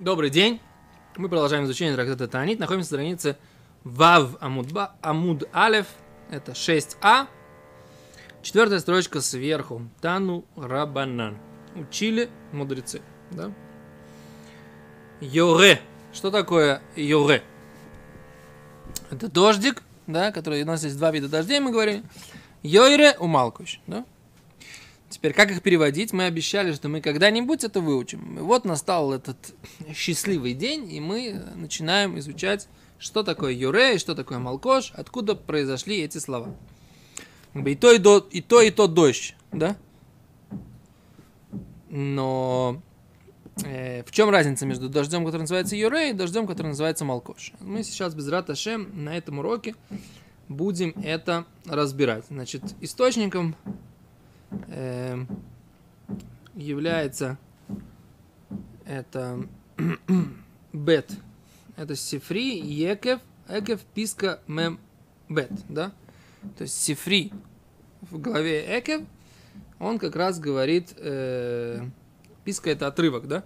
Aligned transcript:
Добрый 0.00 0.30
день. 0.30 0.62
Мы 1.18 1.28
продолжаем 1.28 1.64
изучение 1.64 1.94
трактата 1.94 2.26
Таанит. 2.26 2.58
Находимся 2.58 2.94
на 2.94 2.96
странице 2.96 3.36
Вав 3.84 4.30
Амудба, 4.40 4.94
Амуд 5.02 5.46
Алев. 5.52 5.88
Это 6.30 6.52
6А. 6.52 7.26
Четвертая 8.40 8.78
строчка 8.78 9.20
сверху. 9.20 9.82
Тану 10.00 10.46
Рабанан. 10.56 11.36
Учили 11.74 12.30
мудрецы. 12.50 13.02
Да? 13.30 13.52
Йоре. 15.20 15.82
Что 16.14 16.30
такое 16.30 16.80
йоре? 16.96 17.42
Это 19.10 19.28
дождик, 19.28 19.82
да, 20.06 20.32
который 20.32 20.62
у 20.62 20.66
нас 20.66 20.82
есть 20.82 20.96
два 20.96 21.10
вида 21.10 21.28
дождей, 21.28 21.60
мы 21.60 21.72
говорили. 21.72 22.04
Йойре 22.62 23.16
умалкуш, 23.18 23.80
да? 23.86 24.06
Теперь, 25.10 25.32
как 25.32 25.50
их 25.50 25.60
переводить? 25.60 26.12
Мы 26.12 26.24
обещали, 26.24 26.72
что 26.72 26.88
мы 26.88 27.00
когда-нибудь 27.00 27.64
это 27.64 27.80
выучим. 27.80 28.38
И 28.38 28.42
вот 28.42 28.64
настал 28.64 29.12
этот 29.12 29.36
счастливый 29.94 30.54
день, 30.54 30.90
и 30.90 31.00
мы 31.00 31.42
начинаем 31.56 32.16
изучать, 32.20 32.68
что 32.98 33.24
такое 33.24 33.52
юре, 33.52 33.98
что 33.98 34.14
такое 34.14 34.38
малкош, 34.38 34.92
откуда 34.94 35.34
произошли 35.34 36.00
эти 36.00 36.18
слова. 36.18 36.54
И 37.54 37.74
то, 37.74 37.92
и, 37.92 37.98
то, 37.98 38.28
и 38.30 38.40
то, 38.40 38.62
и 38.62 38.70
то 38.70 38.86
дождь, 38.86 39.34
да? 39.50 39.76
Но 41.88 42.80
э, 43.64 44.04
в 44.04 44.12
чем 44.12 44.30
разница 44.30 44.64
между 44.64 44.88
дождем, 44.88 45.24
который 45.24 45.42
называется 45.42 45.74
юре, 45.74 46.10
и 46.10 46.12
дождем, 46.12 46.46
который 46.46 46.68
называется 46.68 47.04
малкош? 47.04 47.52
Мы 47.58 47.82
сейчас 47.82 48.14
без 48.14 48.28
раташем 48.28 49.04
на 49.04 49.16
этом 49.16 49.40
уроке 49.40 49.74
будем 50.48 50.94
это 51.02 51.46
разбирать. 51.66 52.26
Значит, 52.28 52.62
источником 52.80 53.56
э, 54.68 55.24
является 56.54 57.38
это 58.84 59.46
бет. 60.72 61.10
Это 61.76 61.96
сифри, 61.96 62.58
екев, 62.58 63.20
экев, 63.48 63.80
писка, 63.94 64.40
мем, 64.46 64.78
бет, 65.28 65.50
да? 65.68 65.92
То 66.58 66.62
есть 66.62 66.80
сифри 66.80 67.32
в 68.02 68.18
главе 68.18 68.78
экев, 68.78 69.02
он 69.78 69.98
как 69.98 70.16
раз 70.16 70.38
говорит, 70.38 70.94
э, 70.96 71.80
писка 72.44 72.70
это 72.70 72.86
отрывок, 72.86 73.28
да? 73.28 73.44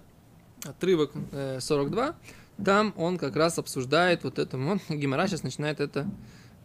Отрывок 0.63 1.11
э, 1.31 1.59
42, 1.59 2.15
там 2.63 2.93
он 2.97 3.17
как 3.17 3.35
раз 3.35 3.59
обсуждает 3.59 4.23
вот 4.23 4.39
это, 4.39 4.57
вот, 4.57 4.79
Гимара 4.89 5.27
сейчас 5.27 5.43
начинает 5.43 5.79
это 5.79 6.09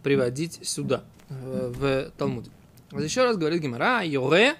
приводить 0.03 0.67
сюда, 0.67 1.03
в, 1.29 1.71
в 1.73 2.11
Талмуде. 2.17 2.49
Вот 2.91 3.03
еще 3.03 3.23
раз 3.23 3.37
говорит 3.37 3.61
Гимара, 3.61 4.01
йоре, 4.03 4.55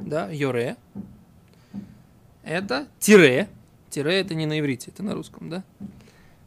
да, 0.00 0.28
йоре, 0.30 0.76
это 2.42 2.88
тире, 2.98 3.48
тире 3.88 4.20
это 4.20 4.34
не 4.34 4.46
на 4.46 4.58
иврите, 4.58 4.90
это 4.90 5.04
на 5.04 5.14
русском, 5.14 5.48
да. 5.48 5.62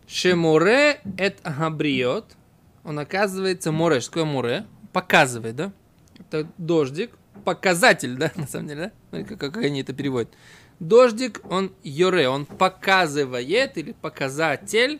Шеморе 0.07 0.99
эт 1.17 1.39
агабриот, 1.43 2.35
он 2.83 2.99
оказывается 2.99 3.71
море, 3.71 4.01
что 4.01 4.11
такое 4.11 4.25
море? 4.25 4.65
Показывает, 4.91 5.55
да? 5.55 5.71
Это 6.19 6.47
дождик, 6.57 7.11
показатель, 7.45 8.17
да, 8.17 8.33
на 8.35 8.45
самом 8.45 8.67
деле, 8.67 8.91
да? 9.11 9.23
Как, 9.23 9.39
как 9.39 9.57
они 9.57 9.81
это 9.81 9.93
переводят. 9.93 10.33
Дождик, 10.81 11.39
он 11.49 11.71
йоре, 11.83 12.27
он 12.27 12.45
показывает 12.45 13.77
или 13.77 13.93
показатель, 13.93 14.99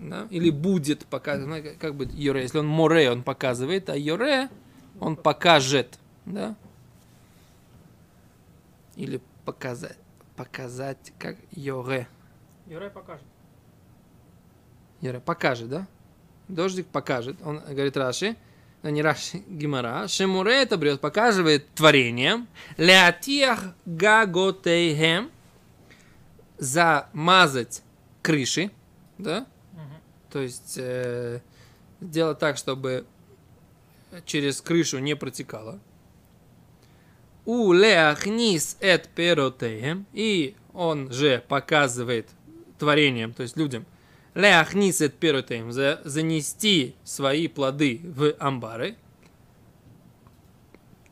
да? 0.00 0.26
или 0.30 0.50
будет 0.50 1.06
показывать, 1.06 1.64
ну, 1.64 1.70
как 1.78 1.94
бы 1.94 2.08
йоре, 2.12 2.42
если 2.42 2.58
он 2.58 2.66
море, 2.66 3.08
он 3.12 3.22
показывает, 3.22 3.88
а 3.88 3.96
йоре, 3.96 4.48
он 5.00 5.16
покажет, 5.16 5.98
да? 6.26 6.54
Или 8.96 9.20
показать, 9.44 9.98
показать, 10.36 11.12
как 11.18 11.36
Йоре. 11.52 12.06
Юрай 12.66 12.90
покажет. 12.90 13.26
Йоре 15.00 15.20
покажет, 15.20 15.68
да? 15.68 15.86
Дождик 16.48 16.86
покажет. 16.86 17.36
Он 17.44 17.60
говорит 17.60 17.96
Раши, 17.96 18.36
но 18.82 18.90
не 18.90 19.02
Раши, 19.02 19.38
Гимара. 19.48 20.06
Шемуре 20.08 20.62
это 20.62 20.76
брет, 20.76 21.00
показывает 21.00 21.68
творением. 21.74 22.46
Леатиах 22.76 23.74
гаготейхем. 23.86 25.30
Замазать 26.58 27.82
крыши, 28.22 28.70
да? 29.18 29.46
То 30.30 30.40
есть 30.40 30.76
э, 30.78 31.40
сделать 32.00 32.38
так, 32.38 32.56
чтобы 32.56 33.06
через 34.24 34.60
крышу 34.60 34.98
не 34.98 35.16
протекало. 35.16 35.80
У 37.44 37.72
леахнис 37.72 38.76
эт 38.80 39.08
перотеем. 39.08 40.06
И 40.12 40.56
он 40.72 41.12
же 41.12 41.44
показывает 41.48 42.28
творением, 42.78 43.32
то 43.32 43.42
есть 43.42 43.56
людям, 43.56 43.86
леахнис 44.34 45.00
эт 45.00 45.14
перотеем, 45.14 45.72
за, 45.72 46.00
занести 46.04 46.94
свои 47.04 47.48
плоды 47.48 48.00
в 48.02 48.34
амбары. 48.38 48.96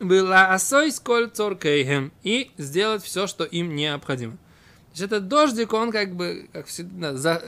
Была 0.00 0.52
осой 0.52 0.90
сколь 0.90 1.30
цоркейхем. 1.30 2.12
И 2.22 2.50
сделать 2.58 3.02
все, 3.02 3.26
что 3.26 3.44
им 3.44 3.76
необходимо. 3.76 4.32
То 4.32 4.94
есть 4.94 5.02
этот 5.02 5.28
дождик, 5.28 5.72
он 5.72 5.92
как 5.92 6.14
бы, 6.14 6.48
как 6.52 6.66
всегда, 6.66 7.16
за, 7.16 7.42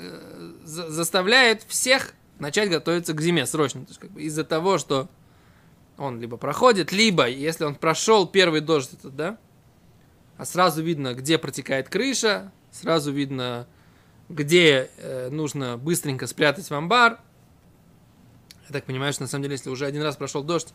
за, 0.62 0.90
заставляет 0.90 1.62
всех 1.66 2.14
начать 2.38 2.70
готовиться 2.70 3.12
к 3.12 3.20
зиме 3.20 3.44
срочно. 3.44 3.84
То 3.84 3.90
есть 3.90 4.00
как 4.00 4.10
бы 4.10 4.22
из-за 4.22 4.44
того, 4.44 4.78
что 4.78 5.08
он 5.96 6.20
либо 6.20 6.36
проходит, 6.36 6.92
либо, 6.92 7.28
если 7.28 7.64
он 7.64 7.74
прошел 7.74 8.26
первый 8.26 8.60
дождь, 8.60 8.92
этот, 8.92 9.14
да, 9.14 9.38
а 10.36 10.44
сразу 10.44 10.82
видно, 10.82 11.14
где 11.14 11.38
протекает 11.38 11.88
крыша, 11.88 12.52
сразу 12.70 13.12
видно, 13.12 13.66
где 14.28 14.90
э, 14.96 15.28
нужно 15.30 15.76
быстренько 15.78 16.26
спрятать 16.26 16.68
в 16.68 16.74
амбар. 16.74 17.20
Я 18.68 18.72
так 18.72 18.84
понимаю, 18.84 19.12
что 19.12 19.22
на 19.22 19.28
самом 19.28 19.44
деле, 19.44 19.54
если 19.54 19.70
уже 19.70 19.86
один 19.86 20.02
раз 20.02 20.16
прошел 20.16 20.42
дождь 20.42 20.74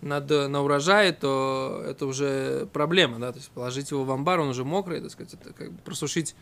над, 0.00 0.30
на 0.30 0.62
урожае, 0.62 1.12
то 1.12 1.82
это 1.86 2.06
уже 2.06 2.68
проблема, 2.72 3.18
да, 3.18 3.32
то 3.32 3.38
есть 3.38 3.50
положить 3.50 3.90
его 3.90 4.04
в 4.04 4.10
амбар, 4.10 4.40
он 4.40 4.48
уже 4.48 4.64
мокрый, 4.64 5.00
так 5.00 5.10
сказать, 5.10 5.34
это 5.34 5.52
как 5.52 5.72
бы 5.72 5.78
просушить 5.82 6.34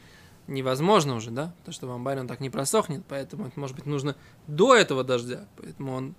невозможно 0.47 1.15
уже, 1.15 1.31
да, 1.31 1.55
потому 1.59 1.73
что 1.73 1.87
в 1.87 1.91
амбаре 1.91 2.21
он 2.21 2.29
так 2.29 2.41
не 2.41 2.51
просохнет, 2.51 3.03
поэтому, 3.09 3.51
может 3.57 3.77
быть, 3.77 3.87
нужно 3.87 4.17
до 4.47 4.75
этого 4.75 5.03
дождя, 5.03 5.47
поэтому 5.57 5.95
он 5.95 6.15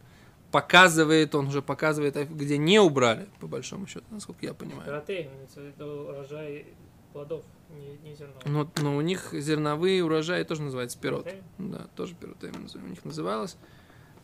показывает, 0.56 1.36
он 1.36 1.48
уже 1.48 1.62
показывает, 1.62 2.16
где 2.32 2.58
не 2.58 2.80
убрали, 2.80 3.28
по 3.42 3.48
большому 3.48 3.88
счету, 3.88 4.06
насколько 4.10 4.46
я 4.46 4.54
понимаю. 4.54 4.86
Протеин, 4.86 5.30
это 5.54 5.86
урожай 5.86 6.68
плодов, 7.12 7.44
не, 7.70 8.10
не 8.10 8.16
зерно. 8.16 8.36
Но, 8.46 8.72
но 8.82 8.96
у 8.96 9.02
них 9.02 9.34
зерновые 9.34 10.02
урожаи 10.02 10.44
тоже 10.44 10.62
называются 10.62 10.98
пирот. 10.98 11.28
Да, 11.58 11.88
тоже 11.98 12.16
пиротеин 12.16 12.54
у 12.74 12.88
них 12.88 13.04
называлось. 13.04 13.58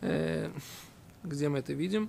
Э, 0.00 0.50
где 1.22 1.50
мы 1.50 1.58
это 1.58 1.74
видим? 1.74 2.08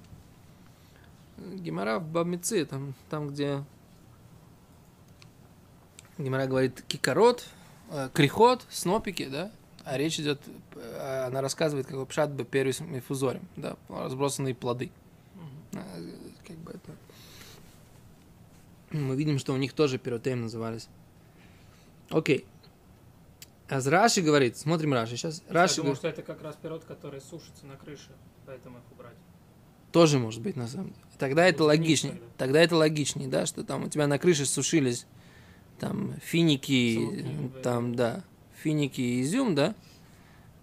Гемора 1.38 2.00
в 2.00 2.08
Бабмице, 2.08 2.64
там, 2.64 2.94
там 3.10 3.28
где 3.28 3.66
Гемора 6.18 6.48
говорит 6.48 6.82
кикорот, 6.88 7.46
э, 7.92 8.08
крихот, 8.14 8.66
снопики, 8.70 9.28
да, 9.28 9.52
а 9.86 9.98
речь 9.98 10.20
идет, 10.20 10.40
э, 10.76 11.26
она 11.28 11.42
рассказывает, 11.42 11.88
как 11.88 12.08
пшат 12.08 12.32
бы 12.32 12.46
первый 12.46 12.74
мифузорем, 12.88 13.48
да, 13.58 13.76
разбросанные 13.90 14.56
плоды. 14.56 14.92
Mm-hmm. 15.36 16.34
Как 16.48 16.58
бы 16.58 16.72
это... 16.72 16.92
Мы 18.92 19.16
видим, 19.16 19.40
что 19.40 19.54
у 19.54 19.58
них 19.58 19.74
тоже 19.74 19.98
пиротеем 19.98 20.42
назывались. 20.42 20.88
Окей. 22.10 22.46
А 23.68 23.82
Раши 23.82 24.22
говорит, 24.22 24.56
смотрим 24.56 24.94
Раши. 24.94 25.18
Сейчас 25.18 25.42
Раши 25.50 25.78
Я 25.78 25.82
думаю, 25.82 25.96
что 25.96 26.08
это 26.08 26.22
как 26.22 26.42
раз 26.44 26.56
пирот, 26.56 26.86
который 26.86 27.20
сушится 27.20 27.66
на 27.66 27.76
крыше, 27.76 28.12
поэтому 28.46 28.78
их 28.78 28.84
убрать. 28.92 29.16
Тоже 29.92 30.20
может 30.20 30.42
быть, 30.42 30.56
на 30.56 30.68
самом 30.68 30.88
деле. 30.88 31.00
Тогда 31.18 31.46
это 31.46 31.64
логичнее. 31.64 32.14
Тогда. 32.14 32.28
тогда 32.38 32.62
это 32.62 32.76
логичнее, 32.78 33.28
да, 33.28 33.46
что 33.46 33.64
там 33.64 33.86
у 33.86 33.90
тебя 33.90 34.08
на 34.08 34.20
крыше 34.20 34.46
сушились 34.46 35.08
там 35.80 36.14
финики, 36.22 36.96
Солки, 36.96 37.62
там, 37.64 37.96
да 37.96 38.24
финики 38.64 39.02
и 39.02 39.22
изюм, 39.22 39.56
да, 39.56 39.76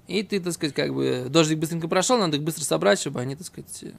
и 0.08 0.23
ты, 0.23 0.41
так 0.41 0.52
сказать, 0.52 0.75
как 0.75 0.93
бы, 0.93 1.26
дождик 1.29 1.58
быстренько 1.58 1.87
прошел, 1.87 2.19
надо 2.19 2.37
их 2.37 2.43
быстро 2.43 2.64
собрать, 2.64 2.99
чтобы 2.99 3.20
они, 3.20 3.37
так 3.37 3.47
сказать, 3.47 3.85
э, 3.85 3.93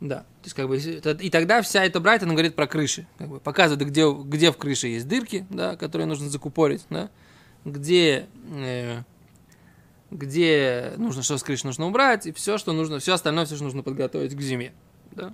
да, 0.00 0.18
то 0.18 0.44
есть 0.44 0.54
как 0.54 0.68
бы 0.68 0.78
и 0.78 1.30
тогда 1.30 1.62
вся 1.62 1.84
эта 1.84 2.00
брать, 2.00 2.22
она 2.22 2.32
говорит 2.32 2.54
про 2.54 2.66
крыши, 2.66 3.06
как 3.18 3.28
бы 3.28 3.40
показывает, 3.40 3.86
где, 3.88 4.10
где 4.10 4.50
в 4.50 4.56
крыше 4.56 4.88
есть 4.88 5.08
дырки, 5.08 5.46
да, 5.50 5.76
которые 5.76 6.06
нужно 6.06 6.28
закупорить, 6.28 6.84
да, 6.90 7.10
где, 7.64 8.26
э, 8.50 9.02
где 10.10 10.92
нужно 10.96 11.22
что 11.22 11.38
с 11.38 11.42
крыши 11.42 11.66
нужно 11.66 11.86
убрать 11.86 12.26
и 12.26 12.32
все, 12.32 12.58
что 12.58 12.72
нужно, 12.72 12.98
все 12.98 13.14
остальное, 13.14 13.46
все, 13.46 13.54
что 13.54 13.64
нужно 13.64 13.82
подготовить 13.82 14.34
к 14.34 14.40
зиме, 14.40 14.72
да. 15.12 15.32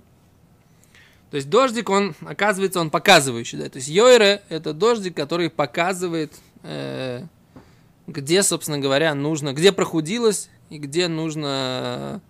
То 1.31 1.35
есть 1.35 1.49
дождик, 1.49 1.89
он, 1.89 2.15
оказывается, 2.21 2.79
он 2.79 2.89
показывающий, 2.89 3.57
да, 3.57 3.69
то 3.69 3.77
есть 3.77 3.89
йойре– 3.89 4.41
это 4.49 4.73
дождик, 4.73 5.15
который 5.15 5.49
показывает 5.49 6.33
где, 6.63 8.43
собственно 8.43 8.79
говоря, 8.79 9.13
нужно, 9.13 9.53
где 9.53 9.71
прохудилось 9.71 10.49
и 10.69 10.77
где 10.77 11.07
нужно 11.07 12.21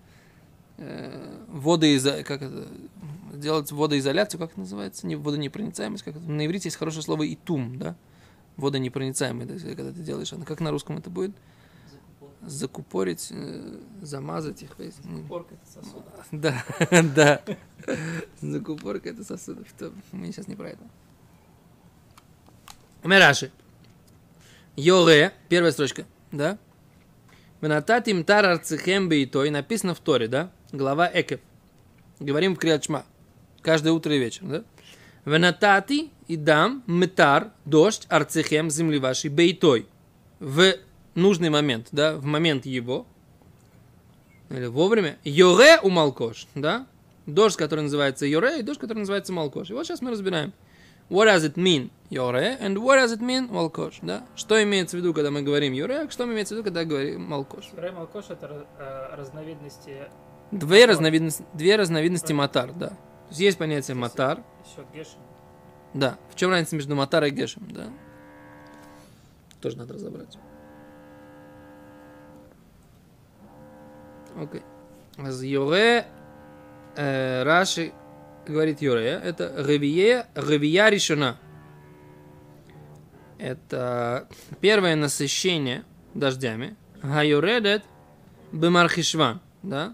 э, 0.77 1.43
водоизо... 1.47 2.23
как 2.23 2.41
это, 2.41 2.67
делать 3.33 3.71
водоизоляцию, 3.71 4.39
как 4.39 4.51
это 4.51 4.59
называется, 4.59 5.05
не 5.05 5.15
водонепроницаемость, 5.15 6.03
как 6.03 6.15
это, 6.15 6.25
на 6.25 6.45
иврите 6.45 6.67
есть 6.67 6.77
хорошее 6.77 7.03
слово 7.03 7.31
итум, 7.31 7.77
да, 7.77 7.95
водонепроницаемый, 8.57 9.45
сказать, 9.45 9.75
когда 9.75 9.91
ты 9.91 9.99
делаешь. 9.99 10.33
А 10.33 10.43
как 10.43 10.59
на 10.59 10.71
русском 10.71 10.97
это 10.97 11.09
будет? 11.09 11.35
Закупорить, 12.41 13.27
э, 13.31 13.79
замазать 14.01 14.63
их. 14.63 14.77
весь. 14.79 14.95
М. 15.03 15.27
Порка 15.27 15.55
это 15.55 15.83
сосуд. 15.83 16.03
Да, 16.31 16.63
да. 17.15 17.41
Закупорка 18.41 19.09
это 19.09 19.23
сосудов. 19.23 19.67
Мы 20.11 20.27
сейчас 20.27 20.47
не 20.47 20.55
про 20.55 20.69
это. 20.69 20.83
Мераши. 23.03 23.51
Йоле, 24.77 25.33
первая 25.49 25.71
строчка, 25.71 26.05
да? 26.31 26.59
Венататим 27.61 28.23
тар 28.23 28.45
арцехем 28.45 29.09
бейтой, 29.09 29.49
написано 29.49 29.95
в 29.95 29.99
Торе, 29.99 30.27
да? 30.27 30.51
Глава 30.71 31.09
Экев. 31.11 31.39
Говорим 32.19 32.55
в 32.55 32.59
Криачма. 32.59 33.03
Каждое 33.63 33.91
утро 33.91 34.15
и 34.15 34.19
вечер, 34.19 34.43
да? 34.43 34.63
Венатати 35.25 36.11
и 36.27 36.35
дам 36.35 36.83
метар, 36.85 37.53
дождь, 37.65 38.05
арцехем, 38.07 38.69
земли 38.69 38.99
вашей, 38.99 39.31
бейтой. 39.31 39.87
В 40.39 40.75
нужный 41.15 41.49
момент, 41.49 41.87
да? 41.91 42.15
В 42.15 42.25
момент 42.25 42.67
его, 42.67 43.07
или 44.51 44.67
вовремя. 44.67 45.17
Йоре 45.23 45.81
Малкош, 45.81 46.45
да? 46.53 46.85
Дождь, 47.25 47.57
который 47.57 47.81
называется 47.81 48.27
Йоре, 48.27 48.59
и 48.59 48.61
дождь, 48.61 48.79
который 48.79 48.99
называется 48.99 49.33
Малкош. 49.33 49.71
И 49.71 49.73
вот 49.73 49.87
сейчас 49.87 50.01
мы 50.01 50.11
разбираем. 50.11 50.53
What 51.09 51.25
does 51.25 51.43
it 51.43 51.55
mean 51.55 51.89
Йоре, 52.09 52.57
and 52.59 52.77
what 52.77 52.97
does 52.97 53.11
it 53.17 53.21
mean 53.21 53.49
Малкош, 53.51 53.99
да? 54.01 54.23
Что 54.35 54.61
имеется 54.63 54.97
в 54.97 54.99
виду, 54.99 55.13
когда 55.13 55.31
мы 55.31 55.41
говорим 55.41 55.73
Йоре, 55.73 56.01
а 56.01 56.09
что 56.09 56.25
имеется 56.25 56.53
в 56.53 56.57
виду, 56.57 56.63
когда 56.65 56.83
говорим 56.83 57.23
Малкош? 57.23 57.69
Рэй 57.75 57.91
Малкош 57.91 58.25
это 58.29 58.65
э, 58.77 59.15
разновидности 59.15 60.09
Две 60.51 60.85
разновидности, 60.85 61.43
две 61.53 61.75
разновидности 61.75 62.31
матар, 62.31 62.71
да. 62.71 62.89
То 62.89 62.95
есть 63.29 63.39
есть 63.41 63.57
понятие 63.57 63.95
матар, 63.95 64.39
еще 64.65 64.85
гешем. 64.93 65.19
да. 65.93 66.17
В 66.29 66.35
чем 66.35 66.51
разница 66.51 66.75
между 66.75 66.95
матар 66.95 67.23
и 67.25 67.29
гешем, 67.29 67.67
да? 67.71 67.87
Тоже 69.61 69.77
надо 69.77 69.95
разобрать. 69.95 70.37
Окей. 74.39 74.61
Аз 75.17 75.41
Йоре, 75.41 76.05
э, 76.95 77.43
Раши 77.43 77.91
говорит 78.51 78.81
Йоре, 78.81 79.21
это 79.23 79.53
ревие, 79.57 80.27
ревия 80.35 80.89
решена. 80.89 81.37
Это 83.37 84.27
первое 84.61 84.95
насыщение 84.95 85.83
дождями. 86.13 86.75
Гайоредет 87.03 87.83
бемархишван, 88.51 89.39
да? 89.61 89.93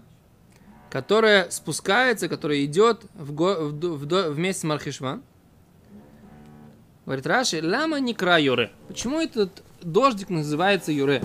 Которое 0.90 1.50
спускается, 1.50 2.28
которое 2.28 2.64
идет 2.64 3.02
в 3.14 3.32
го- 3.32 3.68
в 3.68 3.98
в 3.98 4.30
вместе 4.30 4.60
с 4.60 4.64
Мархишван. 4.64 5.22
Говорит 7.04 7.26
Раши, 7.26 7.60
лама 7.62 8.00
не 8.00 8.14
кра 8.14 8.38
Юре. 8.38 8.70
Почему 8.88 9.20
этот 9.20 9.62
дождик 9.82 10.30
называется 10.30 10.92
Юре? 10.92 11.20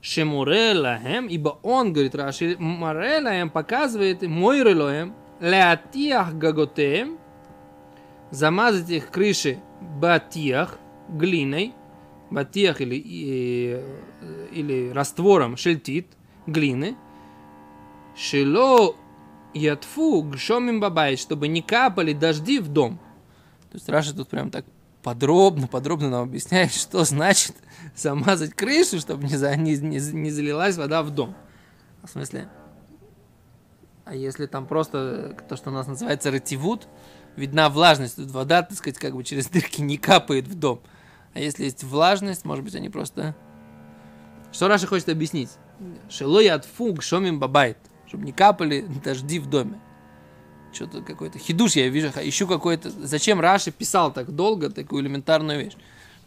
Шемуре 0.00 0.74
лахем, 0.74 1.26
ибо 1.26 1.58
он, 1.62 1.92
говорит 1.94 2.14
Раши, 2.14 2.56
море 2.58 3.18
лахем 3.20 3.48
показывает 3.50 4.22
мой 4.22 4.62
релоем, 4.62 5.14
леатиах 5.44 6.34
гаготеем, 6.34 7.18
замазать 8.30 8.90
их 8.90 9.10
крыши 9.10 9.58
батиях, 9.80 10.78
глиной, 11.08 11.74
батиях 12.30 12.80
или, 12.80 12.96
и- 12.96 13.80
или 14.52 14.90
раствором 14.90 15.56
шельтит, 15.56 16.06
глины, 16.46 16.96
шило 18.16 18.94
ятфу 19.52 20.22
гшомим 20.22 20.80
бабай, 20.80 21.16
чтобы 21.16 21.48
не 21.48 21.62
капали 21.62 22.12
дожди 22.12 22.58
в 22.58 22.68
дом. 22.68 22.98
То 23.70 23.76
есть 23.76 23.88
Раша 23.88 24.14
тут 24.14 24.28
прям 24.28 24.50
так 24.50 24.64
подробно, 25.02 25.66
подробно 25.66 26.08
нам 26.10 26.22
объясняет, 26.24 26.72
что 26.74 27.04
значит 27.04 27.54
замазать 27.96 28.54
крышу, 28.54 28.98
чтобы 29.00 29.24
не, 29.24 29.36
за, 29.36 29.54
не, 29.56 29.76
не, 29.76 29.98
не 29.98 30.30
залилась 30.30 30.76
вода 30.76 31.02
в 31.02 31.10
дом. 31.10 31.34
В 32.02 32.08
смысле? 32.08 32.48
А 34.04 34.14
если 34.14 34.46
там 34.46 34.66
просто 34.66 35.36
то, 35.48 35.56
что 35.56 35.70
у 35.70 35.72
нас 35.72 35.86
называется 35.86 36.30
ретивут, 36.30 36.88
видна 37.36 37.70
влажность, 37.70 38.16
тут 38.16 38.30
вода, 38.30 38.62
так 38.62 38.76
сказать, 38.76 38.98
как 38.98 39.14
бы 39.14 39.24
через 39.24 39.46
дырки 39.48 39.80
не 39.80 39.96
капает 39.96 40.46
в 40.46 40.54
дом. 40.54 40.82
А 41.32 41.40
если 41.40 41.64
есть 41.64 41.82
влажность, 41.82 42.44
может 42.44 42.64
быть, 42.64 42.74
они 42.74 42.90
просто... 42.90 43.34
Что 44.52 44.68
Раша 44.68 44.86
хочет 44.86 45.08
объяснить? 45.08 45.50
Шелой 46.08 46.48
от 46.48 46.64
фуг 46.64 47.02
шомим 47.02 47.40
бабайт. 47.40 47.78
Чтобы 48.06 48.24
не 48.24 48.32
капали 48.32 48.86
дожди 49.02 49.38
в 49.38 49.46
доме. 49.46 49.80
Что-то 50.72 51.02
какой-то 51.02 51.38
хидуш 51.38 51.72
я 51.76 51.88
вижу, 51.88 52.08
ищу 52.22 52.46
какой-то... 52.46 52.90
Зачем 52.90 53.40
Раши 53.40 53.72
писал 53.72 54.12
так 54.12 54.30
долго 54.30 54.70
такую 54.70 55.02
элементарную 55.02 55.64
вещь? 55.64 55.76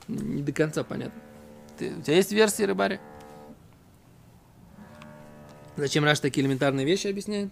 Не 0.07 0.41
до 0.41 0.51
конца 0.51 0.83
понятно. 0.83 1.21
Ты- 1.77 1.95
у 1.95 2.01
тебя 2.01 2.15
есть 2.15 2.31
версии, 2.31 2.63
рыбари? 2.63 2.99
Зачем 5.75 6.03
Раш 6.03 6.19
такие 6.19 6.43
элементарные 6.43 6.85
вещи 6.85 7.07
объясняет? 7.07 7.51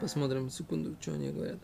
Посмотрим 0.00 0.48
секунду, 0.48 0.96
что 1.00 1.12
они 1.12 1.30
говорят. 1.30 1.58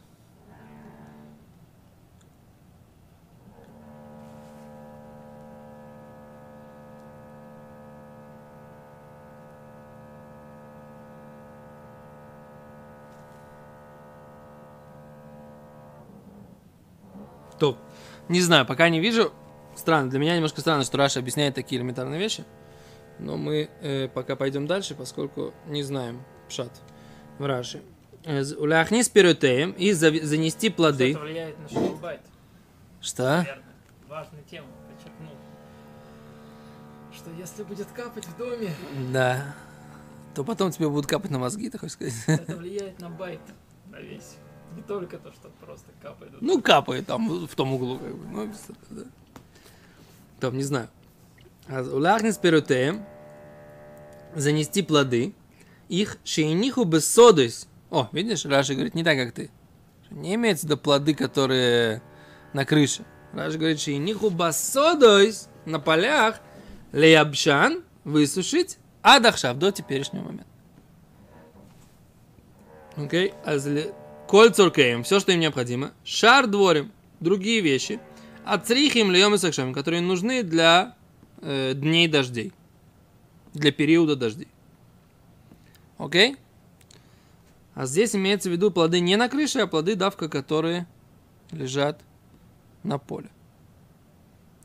То. 17.59 17.79
Не 18.29 18.43
знаю, 18.43 18.67
пока 18.67 18.91
не 18.91 19.01
вижу. 19.01 19.33
Странно, 19.75 20.11
для 20.11 20.19
меня 20.19 20.35
немножко 20.35 20.61
странно, 20.61 20.85
что 20.85 20.99
Раша 20.99 21.21
объясняет 21.21 21.55
такие 21.55 21.81
элементарные 21.81 22.19
вещи. 22.19 22.45
Но 23.19 23.37
мы 23.39 23.71
э, 23.81 24.09
пока 24.09 24.37
пойдем 24.37 24.67
дальше, 24.67 24.95
поскольку 24.95 25.55
не 25.67 25.83
знаем 25.83 26.23
пшат 26.49 26.71
в 27.39 27.47
Раши. 27.47 27.83
Э, 28.27 28.43
Уляхнис 28.59 29.09
перетеем 29.09 29.71
и 29.71 29.93
занести 29.93 30.67
Что 30.69 30.77
плоды. 30.77 31.13
это 31.13 31.21
влияет 31.21 31.59
на 31.61 31.69
шалбайт? 31.69 32.21
Что? 33.01 33.23
Наверное. 33.23 33.63
Важную 34.09 34.43
тему 34.51 34.67
подчеркнул. 34.89 35.37
Что 37.15 37.31
если 37.39 37.63
будет 37.63 37.87
капать 37.93 38.27
в 38.27 38.37
доме, 38.37 38.71
Да. 39.13 39.55
То 40.35 40.43
потом 40.43 40.73
тебе 40.73 40.89
будут 40.89 41.07
капать 41.07 41.31
на 41.31 41.39
мозги, 41.39 41.71
ты 41.71 41.79
хочешь 41.79 41.93
сказать? 41.95 42.15
это 42.27 42.57
влияет 42.57 43.01
на 43.01 43.09
байт, 43.11 43.41
на 43.91 44.01
весь. 44.01 44.35
Не 44.75 44.83
только 44.83 45.19
то, 45.19 45.33
что 45.33 45.49
просто 45.65 45.87
капает. 46.03 46.33
Ну, 46.41 46.61
капает 46.61 47.07
там, 47.07 47.47
в 47.47 47.55
том 47.55 47.75
углу, 47.75 47.99
как 47.99 48.15
бы. 48.15 48.27
Ну, 48.33 48.53
да. 48.91 49.03
Там, 50.41 50.57
не 50.57 50.65
знаю. 50.65 50.89
А 51.69 51.81
Уляхнис 51.81 52.37
перетеем 52.39 53.05
занести 54.35 54.83
плоды, 54.83 55.33
их 55.89 56.19
шейниху 56.25 56.83
без 56.85 57.09
содойс. 57.11 57.69
О, 57.91 58.09
видишь, 58.13 58.45
Раша 58.45 58.75
говорит 58.75 58.95
не 58.95 59.05
так, 59.05 59.17
как 59.17 59.33
ты. 59.33 59.51
Не 60.11 60.35
имеется 60.35 60.67
виду 60.67 60.77
плоды, 60.77 61.15
которые 61.15 62.03
на 62.53 62.65
крыше. 62.65 63.05
Раша 63.33 63.59
говорит, 63.59 63.81
шейниху 63.81 64.31
басодойс 64.31 65.49
на 65.65 65.79
полях 65.79 66.41
леябшан 66.93 67.83
высушить 68.05 68.79
адахшав 69.03 69.59
до 69.59 69.71
теперешнего 69.71 70.25
момента. 70.25 70.47
Окей, 72.97 73.35
зле- 73.45 73.95
коль 74.27 74.53
все, 75.05 75.21
что 75.21 75.33
им 75.33 75.41
необходимо, 75.41 75.93
шар 76.05 76.47
дворим, 76.47 76.93
другие 77.21 77.61
вещи, 77.61 78.01
ацрихим 78.45 79.11
льем 79.11 79.35
и 79.35 79.39
сакшам, 79.39 79.75
которые 79.75 80.01
нужны 80.01 80.43
для 80.43 80.97
э, 81.43 81.75
дней 81.75 82.09
дождей, 82.09 82.53
для 83.53 83.71
периода 83.71 84.17
дождей. 84.17 84.49
Окей? 85.99 86.37
А 87.77 87.85
здесь 87.85 88.17
имеется 88.17 88.49
в 88.49 88.53
виду 88.53 88.71
плоды 88.71 89.01
не 89.01 89.17
на 89.17 89.29
крыше, 89.29 89.61
а 89.61 89.67
плоды 89.67 89.97
давка, 89.97 90.31
которые 90.31 90.87
лежат 91.51 92.01
на 92.83 92.97
поле. 92.97 93.29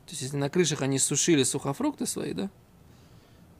То 0.06 0.12
есть, 0.12 0.22
если 0.22 0.38
на 0.38 0.48
крышах 0.48 0.80
они 0.80 0.98
сушили 0.98 1.42
сухофрукты 1.42 2.06
свои, 2.06 2.32
да, 2.32 2.48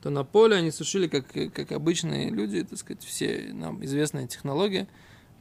то 0.01 0.09
на 0.09 0.25
поле 0.25 0.57
они 0.57 0.71
сушили, 0.71 1.07
как, 1.07 1.27
как 1.53 1.71
обычные 1.71 2.31
люди, 2.31 2.65
так 2.65 2.79
сказать, 2.79 3.05
все 3.05 3.51
нам 3.53 3.85
известная 3.85 4.27
технология, 4.27 4.89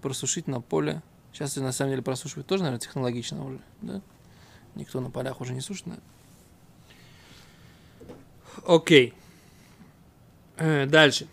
просушить 0.01 0.45
на 0.45 0.59
поле. 0.59 1.01
Сейчас 1.31 1.55
на 1.55 1.71
самом 1.71 1.91
деле 1.91 2.01
просушивать 2.01 2.45
тоже, 2.47 2.63
наверное, 2.63 2.81
технологично 2.81 3.45
уже, 3.45 3.61
да? 3.81 4.01
Никто 4.75 4.99
на 4.99 5.09
полях 5.09 5.39
уже 5.39 5.53
не 5.53 5.61
сушит, 5.61 5.85
наверное. 5.85 6.09
Окей. 8.67 9.13
Э, 10.57 10.85
дальше. 10.85 11.27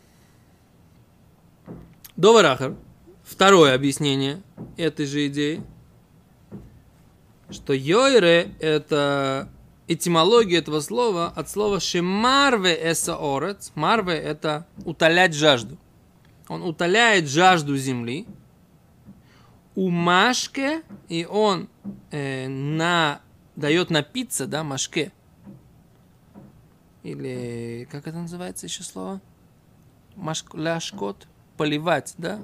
Доварахар. 2.18 2.74
Второе 3.22 3.76
объяснение 3.76 4.42
этой 4.76 5.06
же 5.06 5.28
идеи, 5.28 5.62
что 7.48 7.72
йойре– 7.72 8.56
это 8.60 9.48
этимология 9.86 10.58
этого 10.58 10.80
слова 10.80 11.28
от 11.28 11.48
слова 11.48 11.78
шемарве 11.78 12.76
эсаорец. 12.90 13.70
Марве– 13.76 14.14
это 14.16 14.66
утолять 14.84 15.32
жажду. 15.32 15.78
Он 16.48 16.64
утоляет 16.64 17.28
жажду 17.28 17.76
земли. 17.76 18.26
У 19.76 19.88
Машке, 19.88 20.82
и 21.08 21.24
он 21.24 21.68
э, 22.10 22.48
дает 23.54 23.90
напиться, 23.90 24.48
да, 24.48 24.64
машке. 24.64 25.12
Или, 27.04 27.86
как 27.88 28.08
это 28.08 28.18
называется 28.18 28.66
еще 28.66 28.82
слово? 28.82 29.20
Маш, 30.16 30.44
ляшкот, 30.52 31.28
поливать, 31.58 32.14
да? 32.16 32.40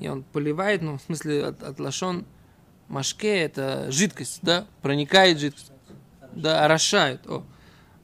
И 0.00 0.08
он 0.08 0.22
поливает, 0.22 0.82
ну, 0.82 0.98
в 0.98 1.02
смысле, 1.02 1.46
от, 1.46 1.62
от 1.62 1.80
лашон 1.80 2.26
машке, 2.88 3.38
это 3.38 3.90
жидкость, 3.90 4.40
да? 4.42 4.66
Проникает 4.82 5.38
жидкость. 5.38 5.72
Да, 6.34 6.64
орошает. 6.64 7.26
О. 7.26 7.44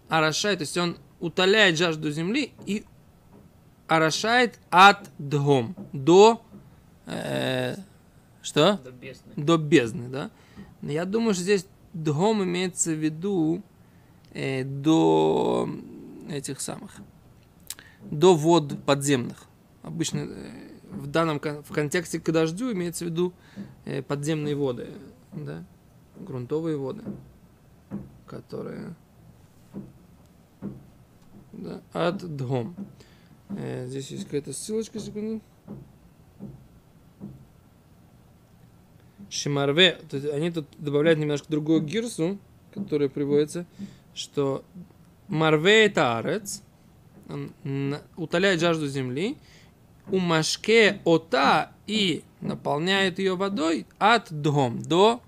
Орошает, 0.08 0.58
то 0.58 0.62
есть 0.62 0.76
он 0.76 0.96
утоляет 1.20 1.76
жажду 1.76 2.10
земли 2.10 2.52
и 2.64 2.84
орошает 3.86 4.58
от 4.70 5.08
дгом, 5.18 5.74
до 5.92 6.42
э, 7.06 7.76
что? 8.42 8.80
До 8.84 8.90
бездны. 8.90 9.32
До 9.36 9.56
бездны, 9.58 10.08
да? 10.08 10.30
Я 10.82 11.04
думаю, 11.04 11.34
что 11.34 11.42
здесь 11.42 11.66
дгом 11.92 12.44
имеется 12.44 12.92
в 12.92 12.98
виду 12.98 13.62
э, 14.32 14.62
до 14.64 15.68
этих 16.30 16.60
самых, 16.60 16.92
до 18.10 18.34
вод 18.34 18.84
подземных. 18.84 19.47
Обычно 19.88 20.18
э, 20.18 20.50
в 20.90 21.06
данном 21.06 21.40
в 21.40 21.72
контексте 21.72 22.20
к 22.20 22.30
дождю 22.30 22.70
имеется 22.72 23.06
в 23.06 23.08
виду 23.08 23.32
э, 23.86 24.02
подземные 24.02 24.54
воды, 24.54 24.88
да? 25.32 25.64
грунтовые 26.20 26.76
воды, 26.76 27.02
которые 28.26 28.94
да, 31.52 31.80
от 31.94 32.18
дгом. 32.36 32.76
Э, 33.48 33.86
здесь 33.86 34.10
есть 34.10 34.24
какая-то 34.24 34.52
ссылочка, 34.52 35.00
секунду. 35.00 35.40
Шимарве, 39.30 40.00
то 40.10 40.18
есть 40.18 40.28
они 40.30 40.50
тут 40.50 40.66
добавляют 40.76 41.18
немножко 41.18 41.48
другую 41.48 41.80
гирсу, 41.80 42.38
которая 42.74 43.08
приводится, 43.08 43.64
что 44.14 44.64
Марве 45.28 45.86
это 45.86 46.18
арец, 46.18 46.62
он 47.26 47.96
утоляет 48.16 48.60
жажду 48.60 48.86
земли, 48.86 49.38
у 50.10 50.18
машке 50.18 51.00
ота 51.04 51.72
и 51.86 52.22
наполняет 52.40 53.18
ее 53.18 53.36
водой 53.36 53.86
от 53.98 54.32
дом 54.32 54.80
до 54.80 55.20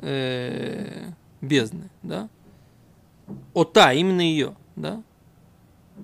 э, 0.00 1.10
бездны, 1.40 1.90
да? 2.02 2.28
Ота, 3.54 3.92
именно 3.92 4.20
ее, 4.20 4.56
да? 4.76 5.02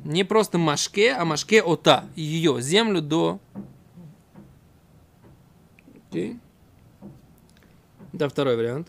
Не 0.04 0.25
просто 0.25 0.59
машке, 0.59 1.12
а 1.12 1.25
машке 1.25 1.62
ота, 1.62 2.07
ее, 2.16 2.61
землю 2.61 3.00
до... 3.02 3.38
Окей. 6.09 6.38
Это 8.12 8.28
второй 8.28 8.57
вариант. 8.57 8.88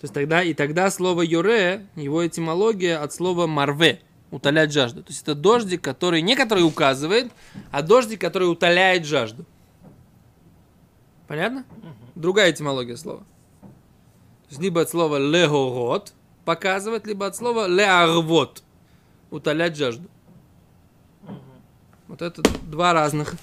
То 0.00 0.04
есть 0.04 0.14
тогда, 0.14 0.42
и 0.42 0.54
тогда 0.54 0.90
слово 0.90 1.22
юре, 1.22 1.86
его 1.96 2.24
этимология 2.24 3.02
от 3.02 3.12
слова 3.12 3.46
марве, 3.48 4.00
утолять 4.30 4.72
жажду. 4.72 5.02
То 5.02 5.10
есть 5.10 5.22
это 5.22 5.34
дождик, 5.34 5.82
который 5.82 6.22
не 6.22 6.36
который 6.36 6.64
указывает, 6.64 7.32
а 7.70 7.82
дождик, 7.82 8.20
который 8.20 8.50
утоляет 8.50 9.06
жажду. 9.06 9.44
Понятно? 11.26 11.64
Другая 12.14 12.50
этимология 12.50 12.96
слова. 12.96 13.20
То 13.60 14.50
есть 14.50 14.62
либо 14.62 14.80
от 14.80 14.90
слова 14.90 15.16
легорот 15.16 16.12
показывать, 16.44 17.06
либо 17.06 17.26
от 17.26 17.36
слова 17.36 17.66
леарвот 17.66 18.62
утолять 19.30 19.76
жажду. 19.76 20.08
Вот 22.06 22.22
это 22.22 22.42
два 22.62 22.94
разных 22.94 23.34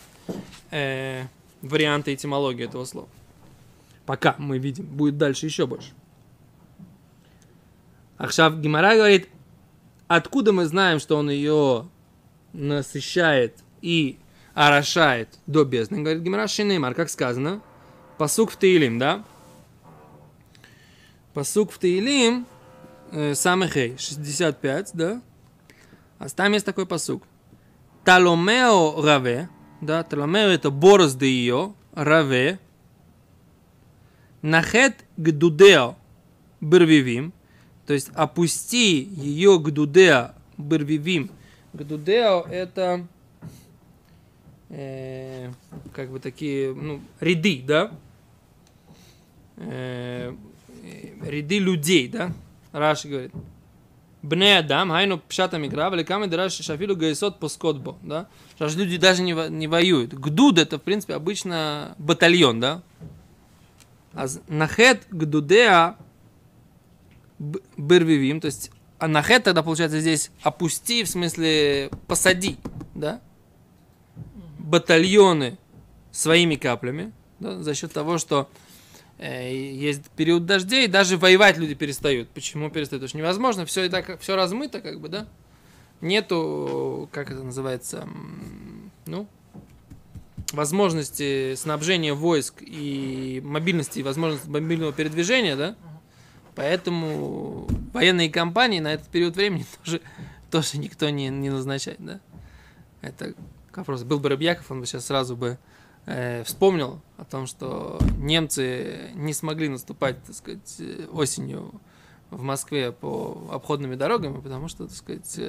э, 0.71 1.25
варианта 1.61 2.13
этимологии 2.13 2.65
этого 2.65 2.85
слова. 2.85 3.07
Пока 4.07 4.35
мы 4.39 4.57
видим, 4.57 4.85
будет 4.85 5.17
дальше 5.17 5.45
еще 5.45 5.67
больше. 5.67 5.91
Ахшав 8.17 8.57
Гимара 8.59 8.95
говорит, 8.95 9.29
откуда 10.07 10.51
мы 10.51 10.65
знаем, 10.65 10.99
что 10.99 11.17
он 11.17 11.29
ее 11.29 11.87
насыщает 12.53 13.59
и 13.81 14.17
орошает 14.53 15.29
до 15.47 15.63
бездны? 15.63 16.01
Говорит 16.01 16.23
Гимара 16.23 16.47
Шинеймар, 16.47 16.93
как 16.93 17.09
сказано, 17.09 17.61
посук 18.17 18.51
в 18.51 18.57
Таилим, 18.57 18.99
да? 18.99 19.23
Посук 21.33 21.71
в 21.71 21.77
Таилим, 21.77 22.45
э, 23.11 23.35
Самехей, 23.35 23.97
65, 23.97 24.91
да? 24.93 25.21
А 26.17 26.29
там 26.29 26.53
есть 26.53 26.65
такой 26.65 26.85
посук. 26.85 27.23
Таломео 28.03 29.01
раве, 29.01 29.49
да, 29.81 30.03
таломео 30.03 30.49
это 30.49 30.69
борозды 30.69 31.25
ее, 31.25 31.73
раве, 31.93 32.59
нахет 34.41 35.03
гдудео 35.17 35.95
бервивим, 36.61 37.33
то 37.85 37.93
есть 37.93 38.09
опусти 38.13 39.03
ее 39.03 39.59
гдудео 39.59 40.31
бервивим. 40.57 41.29
Гдудео 41.73 42.45
это 42.49 43.05
э, 44.69 45.51
как 45.93 46.09
бы 46.09 46.19
такие, 46.19 46.73
ну, 46.73 47.01
ряды, 47.19 47.63
да? 47.65 47.91
Э, 49.57 50.33
э, 50.83 51.29
ряды 51.29 51.59
людей, 51.59 52.07
да? 52.07 52.31
Раши 52.71 53.07
говорит. 53.07 53.31
Бне 54.21 54.57
Адам, 54.57 54.89
хайну 54.89 55.19
пшата 55.19 55.59
микра, 55.59 55.89
великами 55.91 56.25
дыраш 56.25 56.53
шафилу 56.53 56.95
гайсот 56.95 57.39
поскот 57.39 57.77
бо, 57.77 57.95
да? 58.01 58.27
Потому 58.53 58.71
что 58.71 58.79
люди 58.79 58.97
даже 58.97 59.21
не, 59.21 59.35
во- 59.35 59.49
не 59.49 59.67
воюют. 59.67 60.13
Гдуд 60.13 60.57
это, 60.57 60.79
в 60.79 60.81
принципе, 60.81 61.13
обычно 61.13 61.93
батальон, 61.99 62.59
да? 62.59 62.81
А 64.13 64.25
нахет 64.47 65.03
гдудеа 65.11 65.97
б- 67.45 67.59
бервивим, 67.77 68.39
то 68.41 68.47
есть 68.47 68.71
а 68.97 69.07
нахет 69.07 69.43
тогда 69.43 69.61
получается 69.61 69.99
здесь 69.99 70.31
опусти, 70.41 71.03
в 71.03 71.09
смысле 71.09 71.89
посади, 72.07 72.57
да? 72.93 73.21
Батальоны 74.57 75.57
своими 76.11 76.55
каплями, 76.55 77.11
да, 77.39 77.61
за 77.61 77.75
счет 77.75 77.91
того, 77.91 78.17
что 78.17 78.49
э, 79.17 79.53
есть 79.53 80.09
период 80.11 80.45
дождей, 80.45 80.87
даже 80.87 81.17
воевать 81.17 81.57
люди 81.57 81.75
перестают. 81.75 82.29
Почему 82.29 82.69
перестают? 82.69 83.01
Потому 83.01 83.09
что 83.09 83.17
невозможно, 83.17 83.65
все 83.65 83.83
и 83.83 83.89
так, 83.89 84.19
все 84.21 84.35
размыто, 84.35 84.79
как 84.81 84.99
бы, 84.99 85.09
да? 85.09 85.27
Нету, 86.01 87.09
как 87.11 87.31
это 87.31 87.43
называется, 87.43 88.07
ну, 89.05 89.27
возможности 90.51 91.55
снабжения 91.55 92.13
войск 92.13 92.55
и 92.61 93.41
мобильности, 93.43 93.99
возможности 93.99 94.49
мобильного 94.49 94.93
передвижения, 94.93 95.55
да? 95.55 95.75
Поэтому 96.55 97.67
военные 97.93 98.29
кампании 98.29 98.79
на 98.79 98.93
этот 98.93 99.07
период 99.07 99.35
времени 99.35 99.65
тоже, 99.83 100.01
тоже 100.49 100.77
никто 100.77 101.09
не, 101.09 101.29
не 101.29 101.49
назначает, 101.49 101.97
да? 101.99 102.19
Это 103.01 103.33
к 103.71 103.77
вопросу. 103.77 104.05
Был 104.05 104.19
бы 104.19 104.29
Рыбьяков, 104.29 104.71
он 104.71 104.79
бы 104.79 104.85
сейчас 104.85 105.05
сразу 105.05 105.35
бы 105.35 105.57
э, 106.05 106.43
вспомнил 106.43 107.01
о 107.17 107.25
том, 107.25 107.45
что 107.45 107.99
немцы 108.17 109.11
не 109.15 109.33
смогли 109.33 109.67
наступать, 109.67 110.23
так 110.23 110.35
сказать, 110.35 110.75
э, 110.79 111.07
осенью 111.11 111.81
в 112.31 112.41
Москве 112.41 112.91
по 112.91 113.49
обходными 113.51 113.95
дорогами, 113.95 114.39
потому 114.41 114.67
что, 114.67 114.87
так 114.87 114.95
сказать, 114.95 115.39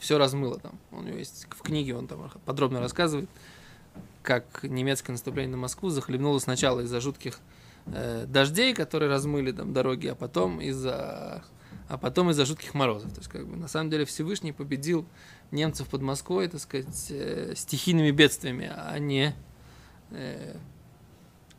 все 0.00 0.18
размыло 0.18 0.58
там. 0.58 0.78
У 0.90 1.00
него 1.00 1.16
есть 1.16 1.46
в 1.50 1.62
книге, 1.62 1.94
он 1.94 2.08
там 2.08 2.30
подробно 2.44 2.80
рассказывает, 2.80 3.30
как 4.22 4.64
немецкое 4.64 5.14
наступление 5.14 5.52
на 5.52 5.58
Москву 5.58 5.90
захлебнуло 5.90 6.38
сначала 6.38 6.80
из-за 6.80 7.00
жутких 7.00 7.38
э, 7.92 8.26
дождей, 8.26 8.74
которые 8.74 9.08
размыли 9.08 9.52
там 9.52 9.72
дороги, 9.72 10.08
а 10.08 10.14
потом 10.14 10.60
из-за 10.60 11.42
а 11.88 11.96
потом 11.96 12.30
из-за 12.30 12.44
жутких 12.44 12.74
морозов. 12.74 13.10
То 13.12 13.20
есть, 13.20 13.30
как 13.30 13.46
бы, 13.46 13.56
на 13.56 13.66
самом 13.66 13.88
деле, 13.90 14.04
Всевышний 14.04 14.52
победил 14.52 15.06
немцев 15.50 15.88
под 15.88 16.02
Москвой, 16.02 16.48
так 16.48 16.60
сказать, 16.60 17.06
э, 17.10 17.54
стихийными 17.56 18.10
бедствиями, 18.10 18.70
а 18.74 18.98
не, 18.98 19.34
э, 20.10 20.56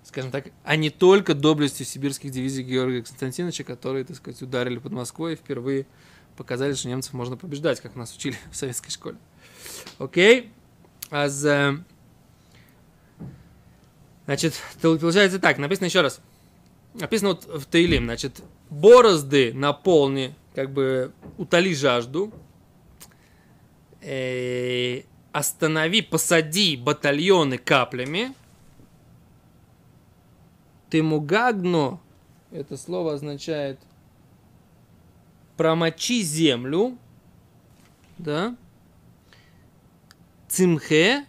скажем 0.04 0.30
так, 0.30 0.50
а 0.64 0.76
не 0.76 0.92
только 0.92 1.34
доблестью 1.34 1.86
сибирских 1.86 2.30
дивизий 2.30 2.64
Георгия 2.64 3.02
Константиновича, 3.02 3.64
которые, 3.64 4.06
так 4.06 4.18
сказать, 4.18 4.40
ударили 4.44 4.78
под 4.78 4.92
Москвой 4.92 5.34
и 5.34 5.36
впервые 5.36 5.88
показали, 6.38 6.74
что 6.74 6.88
немцев 6.88 7.14
можно 7.14 7.36
побеждать, 7.36 7.82
как 7.82 7.96
нас 7.96 8.16
учили 8.16 8.38
в 8.52 8.56
советской 8.56 8.92
школе. 8.92 9.18
Окей? 9.98 10.52
А 11.10 11.28
за... 11.28 11.84
Значит, 14.30 14.62
получается 14.84 15.40
так, 15.40 15.58
написано 15.58 15.88
еще 15.88 16.02
раз. 16.02 16.22
Написано 16.94 17.30
вот 17.30 17.46
в 17.46 17.66
Таилим, 17.66 18.04
значит, 18.04 18.44
борозды 18.70 19.52
наполни, 19.56 20.36
как 20.54 20.72
бы 20.72 21.12
утоли 21.40 21.74
жажду, 21.74 22.32
э, 24.02 25.02
останови, 25.32 26.04
посади 26.04 26.78
батальоны 26.78 27.58
каплями, 27.58 28.36
ты 30.92 31.02
мугагно, 31.02 32.00
это 32.52 32.78
слово 32.78 33.14
означает 33.14 33.80
промочи 35.58 36.22
землю, 36.22 37.00
да, 38.20 38.56
цимхе, 40.48 41.26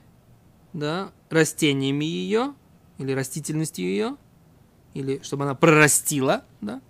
да, 0.75 1.11
растениями 1.31 2.05
ее, 2.05 2.53
или 3.01 3.13
растительностью 3.13 3.87
ее, 3.87 4.17
или 4.93 5.21
чтобы 5.23 5.45
она 5.45 5.55
прорастила, 5.55 6.45
да, 6.61 6.83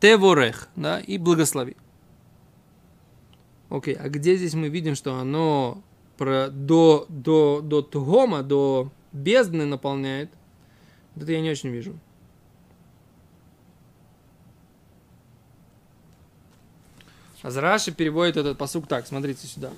теворех, 0.00 0.68
да, 0.74 0.98
и 0.98 1.18
благослови. 1.18 1.76
Окей, 3.70 3.94
а 3.94 4.08
где 4.08 4.36
здесь 4.36 4.54
мы 4.54 4.68
видим, 4.68 4.96
что 4.96 5.16
оно 5.16 5.82
про, 6.16 6.48
до, 6.48 7.06
до, 7.08 7.60
до 7.60 7.80
тугома, 7.80 8.42
до 8.42 8.90
бездны 9.12 9.64
наполняет? 9.66 10.30
Это 11.14 11.30
я 11.30 11.40
не 11.40 11.50
очень 11.50 11.70
вижу. 11.70 11.96
Азраши 17.42 17.92
переводит 17.92 18.36
этот 18.36 18.58
посук 18.58 18.88
так, 18.88 19.06
смотрите 19.06 19.46
сюда. 19.46 19.70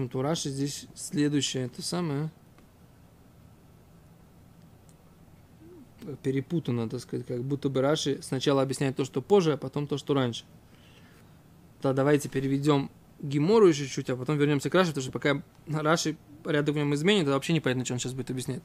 Почему-то 0.00 0.18
у 0.20 0.22
Раши 0.22 0.48
здесь 0.48 0.86
следующее, 0.94 1.66
это 1.66 1.82
самое. 1.82 2.30
Перепутано, 6.22 6.88
так 6.88 7.00
сказать, 7.00 7.26
как 7.26 7.42
будто 7.42 7.68
бы 7.68 7.82
Раши 7.82 8.20
сначала 8.22 8.62
объясняет 8.62 8.96
то, 8.96 9.04
что 9.04 9.20
позже, 9.20 9.52
а 9.52 9.56
потом 9.58 9.86
то, 9.86 9.98
что 9.98 10.14
раньше. 10.14 10.44
Да, 11.82 11.92
давайте 11.92 12.30
переведем 12.30 12.90
Гимору 13.20 13.66
еще 13.66 13.86
чуть, 13.86 14.08
а 14.08 14.16
потом 14.16 14.38
вернемся 14.38 14.70
к 14.70 14.74
Раши, 14.74 14.88
потому 14.92 15.02
что 15.02 15.12
пока 15.12 15.42
Раши 15.68 16.16
порядок 16.44 16.76
в 16.76 16.78
нем 16.78 16.94
изменит, 16.94 17.24
это 17.24 17.32
вообще 17.32 17.52
непонятно, 17.52 17.84
что 17.84 17.92
он 17.92 18.00
сейчас 18.00 18.14
будет 18.14 18.30
объяснять. 18.30 18.62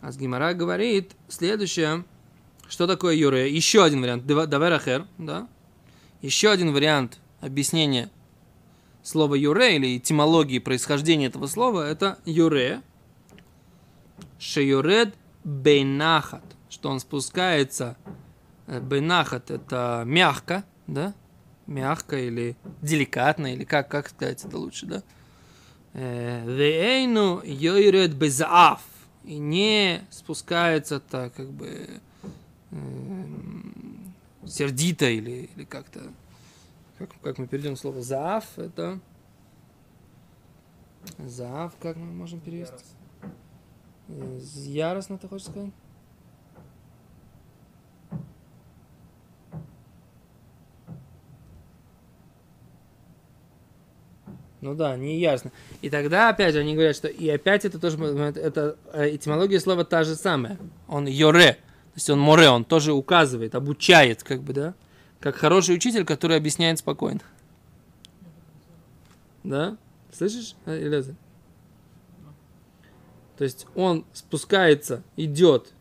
А 0.00 0.10
с 0.10 0.16
Гимара 0.16 0.52
говорит 0.52 1.12
следующее. 1.28 2.04
Что 2.68 2.88
такое 2.88 3.14
юре? 3.14 3.54
Еще 3.54 3.84
один 3.84 4.02
вариант. 4.02 4.26
Даверахер, 4.26 5.06
да? 5.18 5.48
Еще 6.22 6.50
один 6.50 6.72
вариант 6.72 7.20
объяснения 7.40 8.10
слова 9.02 9.34
юре 9.34 9.76
или 9.76 9.96
этимологии 9.98 10.58
происхождения 10.58 11.26
этого 11.26 11.46
слова 11.46 11.86
это 11.86 12.18
юре. 12.24 12.82
Шеюред 14.38 15.14
бейнахат. 15.44 16.44
Что 16.68 16.90
он 16.90 17.00
спускается. 17.00 17.96
Э, 18.66 18.80
бейнахат 18.80 19.50
это 19.50 20.02
мягко, 20.06 20.64
да? 20.86 21.14
Мягко 21.66 22.18
или 22.18 22.56
деликатно, 22.80 23.52
или 23.52 23.64
как, 23.64 23.88
как 23.88 24.08
сказать 24.08 24.44
это 24.44 24.58
лучше, 24.58 24.86
да? 24.86 25.02
Э, 25.94 26.44
Вейну 26.46 27.42
йойред 27.44 28.14
безаф. 28.14 28.82
И 29.24 29.38
не 29.38 30.04
спускается 30.10 30.98
так, 30.98 31.34
как 31.34 31.48
бы 31.52 32.00
сердито 34.46 35.06
или, 35.06 35.50
или 35.54 35.64
как-то, 35.64 36.00
как, 37.06 37.20
как 37.20 37.38
мы 37.38 37.46
перейдем 37.46 37.76
слово 37.76 38.02
заав, 38.02 38.58
это 38.58 39.00
заав, 41.18 41.74
как 41.80 41.96
мы 41.96 42.06
можем 42.06 42.40
перевести? 42.40 42.84
Яростно, 44.08 44.70
Яростно 44.70 45.18
ты 45.18 45.28
хочешь 45.28 45.46
сказать? 45.46 45.70
Ну 54.60 54.74
да, 54.74 54.96
не 54.96 55.18
ясно. 55.18 55.50
И 55.80 55.90
тогда 55.90 56.28
опять 56.28 56.54
они 56.54 56.74
говорят, 56.74 56.94
что 56.94 57.08
и 57.08 57.28
опять 57.28 57.64
это 57.64 57.80
тоже, 57.80 57.98
это 57.98 58.76
этимология 58.94 59.58
слова 59.58 59.84
та 59.84 60.04
же 60.04 60.14
самая. 60.14 60.56
Он 60.86 61.06
йоре. 61.06 61.54
То 61.54 61.96
есть 61.96 62.08
он 62.10 62.20
море, 62.20 62.48
он 62.48 62.64
тоже 62.64 62.92
указывает, 62.92 63.56
обучает, 63.56 64.22
как 64.22 64.40
бы, 64.40 64.52
да? 64.52 64.74
Как 65.22 65.36
хороший 65.36 65.76
учитель, 65.76 66.04
который 66.04 66.36
объясняет 66.36 66.80
спокойно. 66.80 67.20
Да? 69.44 69.76
Слышишь, 70.12 70.56
Элеза? 70.66 71.14
То 73.38 73.44
есть 73.44 73.66
он 73.76 74.04
спускается, 74.12 75.02
идет 75.16 75.72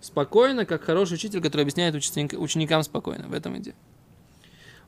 спокойно, 0.00 0.64
как 0.64 0.82
хороший 0.82 1.14
учитель, 1.14 1.42
который 1.42 1.62
объясняет 1.62 1.94
ученикам 1.94 2.82
спокойно. 2.82 3.28
В 3.28 3.34
этом 3.34 3.58
идея. 3.58 3.74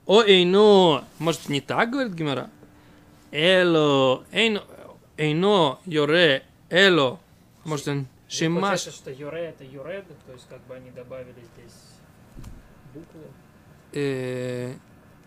О, 0.07 0.23
эйно, 0.23 1.05
может 1.19 1.51
не 1.51 1.61
так, 1.61 1.91
говорит 1.91 2.15
Гимара? 2.15 2.51
Эло, 3.31 4.25
эйно, 4.33 4.65
эйно, 5.19 5.79
йоре, 5.85 6.45
эло. 6.71 7.21
Может 7.65 7.89
он 7.89 8.07
Шимаш. 8.27 8.63
Получается, 8.63 8.91
что 8.91 9.11
юре 9.11 9.49
это 9.49 9.65
юред, 9.65 10.07
то 10.27 10.33
есть 10.33 10.47
как 10.49 10.63
бы 10.67 10.77
они 10.77 10.91
добавили 10.91 11.33
здесь 11.55 11.75
букву. 12.95 13.21
Э, 13.93 14.75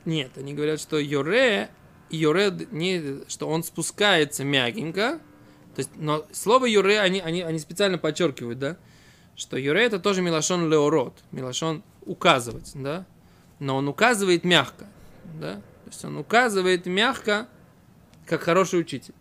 нет, 0.05 0.37
они 0.37 0.53
говорят, 0.53 0.79
что 0.79 0.97
юре, 0.97 1.69
юред, 2.09 2.71
не, 2.71 3.27
что 3.27 3.47
он 3.47 3.63
спускается 3.63 4.43
мягенько. 4.43 5.19
То 5.75 5.79
есть, 5.79 5.91
но 5.95 6.25
слово 6.31 6.65
юре 6.65 6.99
они, 6.99 7.19
они, 7.19 7.41
они 7.41 7.59
специально 7.59 7.97
подчеркивают, 7.97 8.59
да, 8.59 8.77
что 9.35 9.57
юре 9.57 9.85
это 9.85 9.99
тоже 9.99 10.21
милашон 10.21 10.69
леород, 10.69 11.13
милашон 11.31 11.83
указывать, 12.05 12.71
да, 12.75 13.05
но 13.59 13.77
он 13.77 13.87
указывает 13.87 14.43
мягко, 14.43 14.87
да, 15.39 15.55
то 15.55 15.87
есть 15.87 16.03
он 16.03 16.17
указывает 16.17 16.85
мягко, 16.87 17.47
как 18.25 18.41
хороший 18.41 18.81
учитель. 18.81 19.13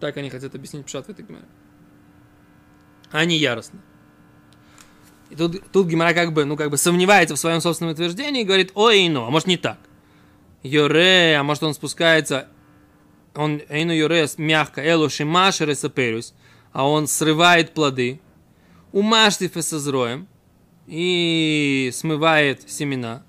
Так 0.00 0.16
они 0.16 0.30
хотят 0.30 0.54
объяснить 0.54 0.84
пшат 0.86 1.06
в 1.06 1.10
этой 1.10 1.24
гмере 1.24 1.44
а 3.10 3.24
не 3.24 3.36
яростно. 3.36 3.80
И 5.30 5.34
тут, 5.34 5.60
тут 5.72 5.86
Гимара 5.86 6.14
как 6.14 6.32
бы, 6.32 6.44
ну, 6.44 6.56
как 6.56 6.70
бы 6.70 6.76
сомневается 6.76 7.34
в 7.34 7.38
своем 7.38 7.60
собственном 7.60 7.92
утверждении 7.92 8.42
и 8.42 8.44
говорит, 8.44 8.72
ой, 8.74 9.08
ну, 9.08 9.24
а 9.24 9.30
может 9.30 9.48
не 9.48 9.56
так. 9.56 9.78
Йоре, 10.62 11.36
а 11.38 11.42
может 11.42 11.62
он 11.62 11.74
спускается, 11.74 12.48
он, 13.34 13.60
эйну 13.68 13.92
йоре, 13.92 14.26
мягко, 14.38 14.80
элу 14.80 15.08
шимашере 15.08 15.74
саперюс, 15.74 16.34
а 16.72 16.88
он 16.88 17.06
срывает 17.06 17.72
плоды, 17.72 18.20
умашти 18.92 19.48
фесозроем 19.48 20.26
и 20.86 21.90
смывает 21.92 22.68
семена, 22.68 23.22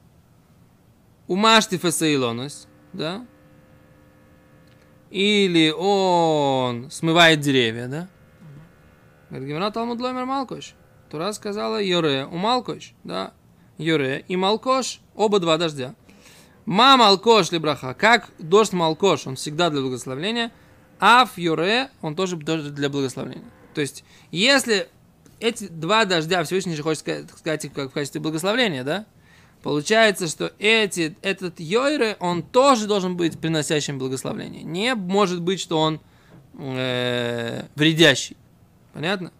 умашти 1.27 1.77
фесаилонус, 1.77 2.67
да, 2.93 3.25
или 5.09 5.71
он 5.77 6.89
смывает 6.89 7.39
деревья, 7.39 7.87
да, 7.87 8.09
Говорит, 9.29 9.49
Гимара 9.49 9.71
Талмуд 9.71 9.99
Ломер. 9.99 10.25
Тура 11.09 11.31
сказала 11.33 11.81
Йоре 11.81 12.25
у 12.25 12.37
Малкош, 12.37 12.93
да, 13.03 13.33
Йоре 13.77 14.25
и 14.27 14.35
Малкош, 14.35 14.99
оба 15.15 15.39
два 15.39 15.57
дождя. 15.57 15.95
Ма 16.65 16.97
Малкош 16.97 17.51
либраха, 17.51 17.93
как 17.93 18.29
дождь 18.39 18.73
Малкош, 18.73 19.27
он 19.27 19.35
всегда 19.35 19.69
для 19.69 19.81
благословения, 19.81 20.51
Аф 20.99 21.37
Йоре, 21.37 21.89
он 22.01 22.15
тоже 22.15 22.35
для 22.35 22.89
благословения. 22.89 23.45
То 23.73 23.81
есть, 23.81 24.03
если 24.31 24.89
эти 25.39 25.67
два 25.67 26.05
дождя 26.05 26.43
Всевышний 26.43 26.75
же 26.75 26.83
хочет 26.83 26.99
сказать, 27.37 27.71
как 27.73 27.91
в 27.91 27.93
качестве 27.93 28.19
благословения, 28.19 28.83
да, 28.83 29.05
Получается, 29.63 30.27
что 30.27 30.53
эти, 30.59 31.15
этот 31.21 31.59
Йойре, 31.59 32.15
он 32.19 32.43
тоже 32.43 32.87
должен 32.87 33.17
быть 33.17 33.39
приносящим 33.39 33.97
благословение. 33.97 34.63
Не 34.63 34.95
может 34.95 35.41
быть, 35.41 35.59
что 35.59 35.79
он 35.79 35.99
э, 36.57 37.63
вредящий. 37.75 38.37
Понятно? 38.93 39.31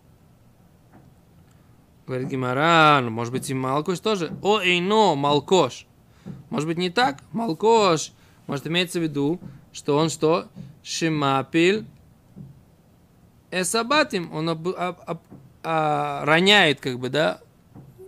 Говорит 2.07 2.29
Гимара, 2.29 3.01
ну, 3.03 3.09
может 3.09 3.33
быть, 3.33 3.49
и 3.49 3.53
Малкош 3.53 3.99
тоже. 3.99 4.31
О, 4.41 4.61
эйно, 4.61 5.15
Малкош. 5.15 5.85
Может 6.49 6.69
быть, 6.69 6.77
не 6.77 6.89
так? 6.89 7.19
Малкош. 7.33 8.13
Может, 8.47 8.65
имеется 8.67 8.99
в 8.99 9.03
виду, 9.03 9.41
что 9.73 9.97
он 9.97 10.09
что? 10.09 10.47
Шимапиль 10.83 11.85
эсабатим. 13.51 14.33
Он 14.33 14.49
об, 14.49 14.69
об, 14.69 15.01
об, 15.05 15.21
а, 15.63 16.23
роняет, 16.23 16.79
как 16.79 16.97
бы, 16.97 17.09
да, 17.09 17.41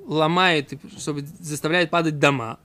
ломает, 0.06 0.80
чтобы 0.98 1.26
заставляет 1.40 1.90
падать 1.90 2.20
дома. 2.20 2.58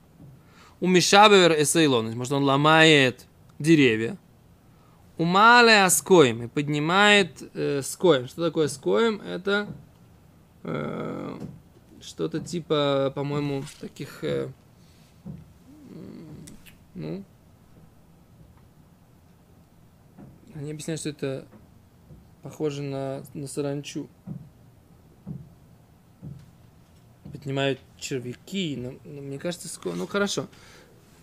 У 0.79 0.87
Мишабевер 0.87 1.61
эсейлон. 1.61 2.15
Может, 2.15 2.31
он 2.31 2.45
ломает 2.45 3.25
деревья. 3.59 4.17
Умале 5.17 5.83
аскоем 5.83 6.43
и 6.43 6.47
поднимает 6.47 7.43
э, 7.53 7.81
скоем. 7.83 8.27
Что 8.29 8.45
такое 8.45 8.69
скоем? 8.69 9.19
Это 9.19 9.67
э, 10.65 11.39
что-то 12.01 12.39
типа, 12.39 13.11
по-моему, 13.15 13.63
таких, 13.79 14.23
э, 14.23 14.49
ну, 16.93 17.23
они 20.55 20.71
объясняют, 20.71 21.01
что 21.01 21.09
это 21.09 21.45
похоже 22.41 22.81
на, 22.81 23.23
на 23.33 23.47
саранчу. 23.47 24.07
Поднимают 27.31 27.79
червяки, 27.99 28.77
но, 28.77 28.93
но 29.03 29.21
мне 29.21 29.37
кажется, 29.37 29.67
скоем. 29.67 29.97
Ну 29.97 30.07
хорошо. 30.07 30.47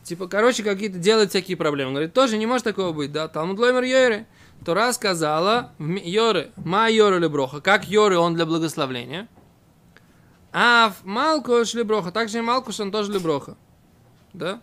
Типа, 0.03 0.29
короче, 0.29 0.63
какие-то 0.63 0.99
делают 0.99 1.31
всякие 1.31 1.57
проблемы. 1.57 1.89
Он 1.89 1.95
говорит, 1.95 2.13
тоже 2.13 2.37
не 2.37 2.47
может 2.47 2.65
такого 2.65 2.93
быть, 2.93 3.13
да? 3.13 3.29
Талмуд 3.29 3.59
Лоймер 3.59 3.85
Йоре. 3.85 4.27
Тора 4.65 4.93
сказала, 4.93 5.73
Йоре, 5.79 6.53
ма 6.57 6.89
Йоре 6.89 7.19
леброха, 7.19 7.61
как 7.61 7.89
Йоре 7.89 8.19
он 8.19 8.35
для 8.35 8.47
благословления. 8.47 9.29
А 10.53 10.91
в 10.91 11.07
Малкош 11.07 11.75
леброха, 11.75 12.11
также 12.13 12.39
и 12.39 12.41
Малкош 12.43 12.81
он 12.81 12.93
тоже 12.93 13.13
леброха. 13.13 13.57
Да? 14.33 14.61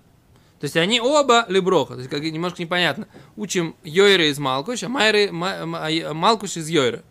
То 0.60 0.66
есть 0.66 0.76
они 0.76 1.00
оба 1.00 1.46
леброха, 1.48 1.94
то 1.94 2.00
есть 2.00 2.10
как 2.10 2.22
немножко 2.22 2.62
непонятно. 2.62 3.08
Учим 3.38 3.76
Йойра 3.84 4.30
из 4.30 4.40
Малкуш, 4.40 4.84
а 4.84 4.90
Майры, 4.90 5.30
а 5.32 6.14
Малкуш 6.14 6.58
из 6.58 6.68
Йойра. 6.68 7.04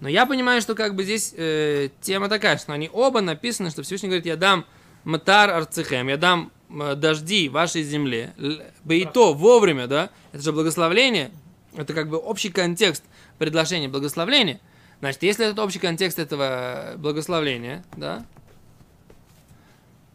Но 0.00 0.08
я 0.08 0.26
понимаю, 0.26 0.60
что 0.60 0.74
как 0.74 0.94
бы 0.94 1.02
здесь 1.02 1.32
э, 1.36 1.88
тема 2.02 2.28
такая, 2.28 2.58
что 2.58 2.72
они 2.72 2.90
оба 2.92 3.22
написаны, 3.22 3.70
что 3.70 3.82
Всевышний 3.82 4.08
говорит, 4.08 4.26
я 4.26 4.36
дам 4.36 4.66
Матар 5.04 5.50
Арцехем, 5.50 6.08
я 6.08 6.18
дам 6.18 6.52
э, 6.68 6.94
дожди 6.94 7.48
вашей 7.48 7.82
земле. 7.82 8.34
Бы 8.84 8.96
и 8.96 9.06
то 9.06 9.32
вовремя, 9.32 9.86
да? 9.86 10.10
Это 10.32 10.42
же 10.42 10.52
благословление. 10.52 11.30
Это 11.76 11.92
как 11.92 12.08
бы 12.08 12.18
общий 12.18 12.50
контекст 12.50 13.02
предложения 13.38 13.88
благословления. 13.88 14.60
Значит, 15.00 15.22
если 15.22 15.50
это 15.50 15.62
общий 15.62 15.78
контекст 15.78 16.18
этого 16.18 16.94
благословления, 16.96 17.84
да, 17.96 18.24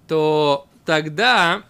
то 0.08 0.68
тогда 0.86 1.64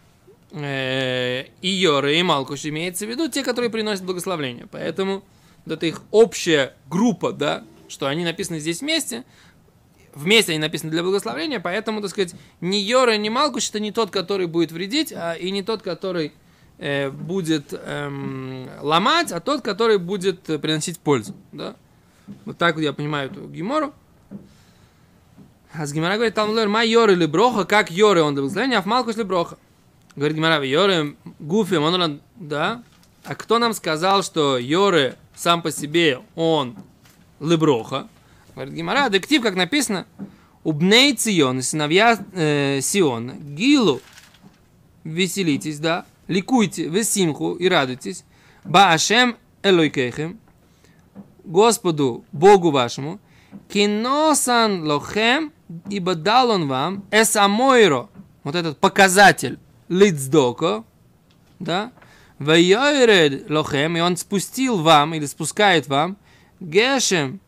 э, 0.52 1.46
и 1.62 1.70
Йоры, 1.70 2.18
и 2.18 2.24
Малкуш 2.24 2.66
имеется 2.66 3.06
в 3.06 3.10
виду 3.10 3.28
те, 3.30 3.44
которые 3.44 3.70
приносят 3.70 4.06
благословление. 4.06 4.68
Поэтому 4.72 5.24
вот 5.66 5.74
это 5.74 5.86
их 5.86 6.02
общая 6.12 6.76
группа, 6.88 7.34
да, 7.34 7.64
что 7.90 8.08
они 8.08 8.24
написаны 8.24 8.60
здесь 8.60 8.82
вместе, 8.82 9.26
вместе 10.14 10.54
они 10.54 10.60
написаны 10.60 10.92
для 10.92 11.04
благословения, 11.04 11.60
поэтому, 11.60 12.02
так 12.02 12.12
сказать, 12.12 12.34
ни 12.62 12.78
Йора, 12.78 13.18
ни 13.18 13.30
Малкуш 13.30 13.70
это 13.70 13.80
не 13.80 13.92
тот, 13.92 14.12
который 14.12 14.48
будет 14.48 14.72
вредить, 14.72 15.12
а 15.12 15.34
и 15.34 15.52
не 15.52 15.64
тот, 15.64 15.82
который 15.82 16.32
э, 16.80 17.10
будет 17.12 17.74
эм, 17.74 18.68
ломать, 18.82 19.32
а 19.32 19.40
тот, 19.40 19.62
который 19.62 20.00
будет 20.00 20.42
приносить 20.44 21.00
пользу. 21.00 21.36
Да? 21.52 21.76
Вот 22.46 22.58
так 22.58 22.76
вот 22.76 22.82
я 22.82 22.94
понимаю 22.94 23.30
эту 23.30 23.48
гемору. 23.48 23.94
А 25.72 25.86
с 25.86 25.94
Гимара 25.94 26.16
говорит, 26.16 26.34
там 26.34 26.56
ма 26.70 26.84
Йоры 26.84 27.14
или 27.14 27.28
Броха, 27.28 27.64
как 27.64 27.92
Йоры 27.92 28.24
он 28.24 28.34
для 28.34 28.42
благословения, 28.42 28.80
а 28.80 28.82
в 28.82 28.88
Малкуш 28.88 29.18
ли 29.18 29.24
Броха. 29.24 29.58
Говорит 30.16 30.36
Гимара, 30.36 30.64
Йоры, 30.64 31.16
Гуфи, 31.38 31.76
он, 31.76 32.22
да? 32.36 32.84
А 33.24 33.36
кто 33.36 33.60
нам 33.60 33.74
сказал, 33.74 34.24
что 34.24 34.58
Йоры 34.58 35.16
сам 35.36 35.62
по 35.62 35.72
себе, 35.72 36.22
он 36.36 36.76
леброха. 37.40 38.08
Говорит 38.56 38.74
Гимара, 38.74 39.10
дектив, 39.10 39.44
как 39.44 39.56
написано, 39.56 40.06
убней 40.64 41.16
Цион, 41.16 41.62
сыновья 41.62 42.20
э, 42.34 42.80
Сиона, 42.82 43.34
Гилу, 43.34 44.02
веселитесь, 45.04 45.80
да, 45.80 46.06
ликуйте, 46.30 46.88
весимху 46.88 47.56
и 47.56 47.68
радуйтесь, 47.68 48.24
Баашем 48.64 49.36
Элойкехем, 49.64 50.40
Господу, 51.44 52.24
Богу 52.32 52.72
вашему, 52.72 53.20
киносан 53.68 54.88
лохем, 54.88 55.52
ибо 55.90 56.16
дал 56.16 56.52
он 56.52 56.68
вам 56.68 57.04
эсамойро, 57.12 58.10
вот 58.44 58.56
этот 58.56 58.78
показатель 58.78 59.60
лицдоко, 59.90 60.86
да, 61.58 61.92
Вайойред 62.38 63.50
лохем, 63.50 63.98
и 63.98 64.00
он 64.00 64.16
спустил 64.16 64.78
вам, 64.78 65.16
или 65.16 65.26
спускает 65.26 65.88
вам, 65.88 66.16
Гешем 66.60 67.40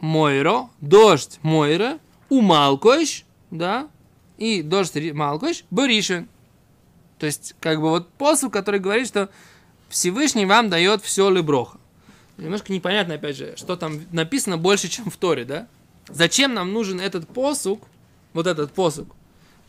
Мойро, 0.00 0.70
дождь 0.80 1.38
Мойра, 1.42 1.98
у 2.28 2.40
Малкош, 2.40 3.24
да, 3.50 3.88
и 4.38 4.62
дождь 4.62 4.96
Малкош, 5.12 5.64
Боришин. 5.70 6.28
То 7.22 7.26
есть, 7.26 7.54
как 7.60 7.80
бы 7.80 7.90
вот 7.90 8.10
посыл, 8.14 8.50
который 8.50 8.80
говорит, 8.80 9.06
что 9.06 9.30
Всевышний 9.88 10.44
вам 10.44 10.70
дает 10.70 11.04
все 11.04 11.30
леброха. 11.30 11.78
Немножко 12.36 12.72
непонятно, 12.72 13.14
опять 13.14 13.36
же, 13.36 13.54
что 13.56 13.76
там 13.76 14.00
написано 14.10 14.58
больше, 14.58 14.88
чем 14.88 15.08
в 15.08 15.16
Торе, 15.16 15.44
да? 15.44 15.68
Зачем 16.08 16.52
нам 16.52 16.72
нужен 16.72 17.00
этот 17.00 17.28
посук, 17.28 17.84
вот 18.32 18.48
этот 18.48 18.72
посук, 18.72 19.14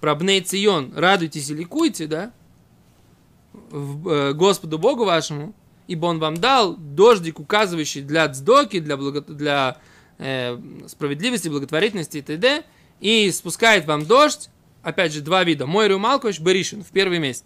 про 0.02 0.16
Бней 0.16 0.42
Цион, 0.42 0.98
радуйтесь 0.98 1.52
и 1.52 1.54
ликуйте, 1.54 2.08
да? 2.08 2.32
В, 3.70 4.10
э, 4.10 4.34
Господу 4.34 4.80
Богу 4.80 5.06
вашему, 5.06 5.54
ибо 5.86 6.08
он 6.08 6.18
вам 6.18 6.38
дал 6.38 6.76
дождик, 6.76 7.39
указывающий 7.39 8.02
для 8.02 8.28
цдоки, 8.30 8.80
для, 8.80 8.98
благо, 8.98 9.22
для 9.22 9.78
э, 10.18 10.60
справедливости, 10.88 11.50
благотворительности 11.50 12.18
и 12.18 12.22
т.д. 12.24 12.63
И 13.00 13.30
спускает 13.30 13.86
вам 13.86 14.08
дождь, 14.08 14.50
опять 14.84 15.13
же, 15.13 15.22
два 15.22 15.43
вида, 15.43 15.65
Мойру 15.65 15.98
Малкович, 15.98 16.39
Беришин, 16.39 16.84
в 16.84 16.91
первый 16.91 17.19
месяц. 17.19 17.46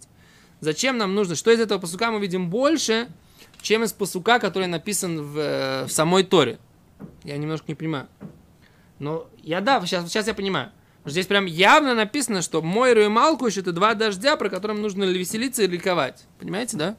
Зачем 0.60 0.98
нам 0.98 1.14
нужно? 1.14 1.36
Что 1.36 1.50
из 1.50 1.60
этого 1.60 1.78
посука 1.78 2.10
мы 2.10 2.20
видим 2.20 2.50
больше, 2.50 3.08
чем 3.62 3.84
из 3.84 3.92
посука, 3.92 4.38
который 4.38 4.66
написан 4.66 5.22
в, 5.22 5.38
э, 5.38 5.84
в 5.86 5.92
самой 5.92 6.24
Торе? 6.24 6.58
Я 7.24 7.36
немножко 7.36 7.66
не 7.68 7.74
понимаю. 7.74 8.08
Но 8.98 9.28
я 9.42 9.60
да, 9.60 9.80
сейчас, 9.86 10.08
сейчас 10.08 10.26
я 10.26 10.34
понимаю. 10.34 10.72
Здесь 11.04 11.26
прям 11.26 11.46
явно 11.46 11.94
написано, 11.94 12.42
что 12.42 12.60
Мойру 12.60 13.02
и 13.02 13.08
Малкуш 13.08 13.56
это 13.56 13.72
два 13.72 13.94
дождя, 13.94 14.36
про 14.36 14.50
которым 14.50 14.82
нужно 14.82 15.04
веселиться 15.04 15.62
и 15.62 15.66
ликовать. 15.66 16.24
Понимаете, 16.38 16.76
да? 16.76 16.96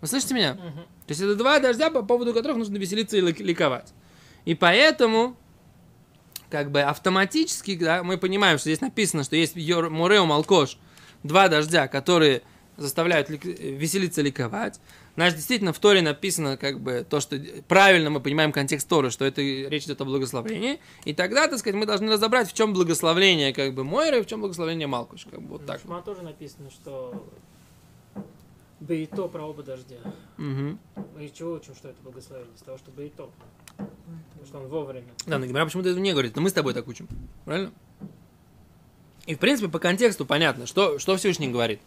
Вы 0.00 0.06
слышите 0.06 0.34
меня? 0.34 0.52
Угу. 0.52 0.80
То 1.06 1.10
есть 1.10 1.20
это 1.20 1.34
два 1.34 1.58
дождя, 1.58 1.90
по 1.90 2.02
поводу 2.02 2.32
которых 2.32 2.56
нужно 2.56 2.76
веселиться 2.76 3.16
и 3.16 3.20
ликовать. 3.20 3.92
И 4.44 4.54
поэтому, 4.54 5.36
как 6.54 6.70
бы 6.70 6.82
автоматически, 6.82 7.76
да, 7.76 8.04
мы 8.04 8.16
понимаем, 8.16 8.58
что 8.58 8.68
здесь 8.68 8.80
написано, 8.80 9.24
что 9.24 9.34
есть 9.34 9.56
Мурео 9.56 10.24
Малкош, 10.24 10.78
два 11.24 11.48
дождя, 11.48 11.88
которые 11.88 12.42
заставляют 12.76 13.28
веселиться, 13.28 14.22
ликовать. 14.22 14.78
Значит, 15.16 15.38
действительно, 15.38 15.72
в 15.72 15.80
Торе 15.80 16.00
написано, 16.00 16.56
как 16.56 16.78
бы, 16.78 17.04
то, 17.10 17.18
что 17.18 17.40
правильно 17.66 18.08
мы 18.08 18.20
понимаем 18.20 18.52
контекст 18.52 18.88
Торы, 18.88 19.10
что 19.10 19.24
это 19.24 19.42
речь 19.42 19.86
идет 19.86 20.00
о 20.00 20.04
благословении. 20.04 20.78
И 21.04 21.12
тогда, 21.12 21.48
так 21.48 21.58
сказать, 21.58 21.74
мы 21.74 21.86
должны 21.86 22.12
разобрать, 22.12 22.48
в 22.48 22.52
чем 22.52 22.72
благословение, 22.72 23.52
как 23.52 23.74
бы, 23.74 23.82
Мойры, 23.82 24.22
в 24.22 24.26
чем 24.26 24.40
благословение 24.40 24.86
Малкуш. 24.86 25.26
Как 25.28 25.42
бы, 25.42 25.58
вот 25.58 25.66
так. 25.66 25.80
Шма 25.80 26.02
тоже 26.02 26.22
написано, 26.22 26.70
что 26.70 27.26
Бейто 28.86 29.28
про 29.28 29.42
оба 29.42 29.62
дождя. 29.62 29.96
Угу. 30.36 31.22
Из 31.22 31.32
чего 31.32 31.52
учим, 31.54 31.74
что 31.74 31.88
это 31.88 32.02
благословение? 32.02 32.54
Из 32.54 32.62
того, 32.62 32.76
что 32.76 32.90
Бейто. 32.90 33.30
Потому 33.76 34.46
что 34.46 34.58
он 34.58 34.68
вовремя. 34.68 35.08
Да, 35.26 35.38
но 35.38 35.46
Гимара 35.46 35.64
почему-то 35.64 35.88
этого 35.88 36.02
не 36.02 36.12
говорит, 36.12 36.36
но 36.36 36.42
мы 36.42 36.50
с 36.50 36.52
тобой 36.52 36.74
так 36.74 36.86
учим. 36.86 37.08
Правильно? 37.46 37.72
И, 39.26 39.34
в 39.34 39.38
принципе, 39.38 39.70
по 39.70 39.78
контексту 39.78 40.26
понятно, 40.26 40.66
что, 40.66 40.98
что 40.98 41.16
Всевышний 41.16 41.48
говорит. 41.48 41.80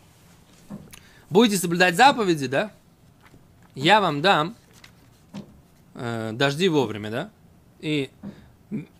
Будете 1.29 1.57
соблюдать 1.57 1.95
заповеди, 1.95 2.47
да? 2.47 2.71
Я 3.75 4.01
вам 4.01 4.23
дам 4.23 4.55
э, 5.93 6.31
дожди 6.33 6.67
вовремя, 6.67 7.11
да? 7.11 7.29
И, 7.79 8.09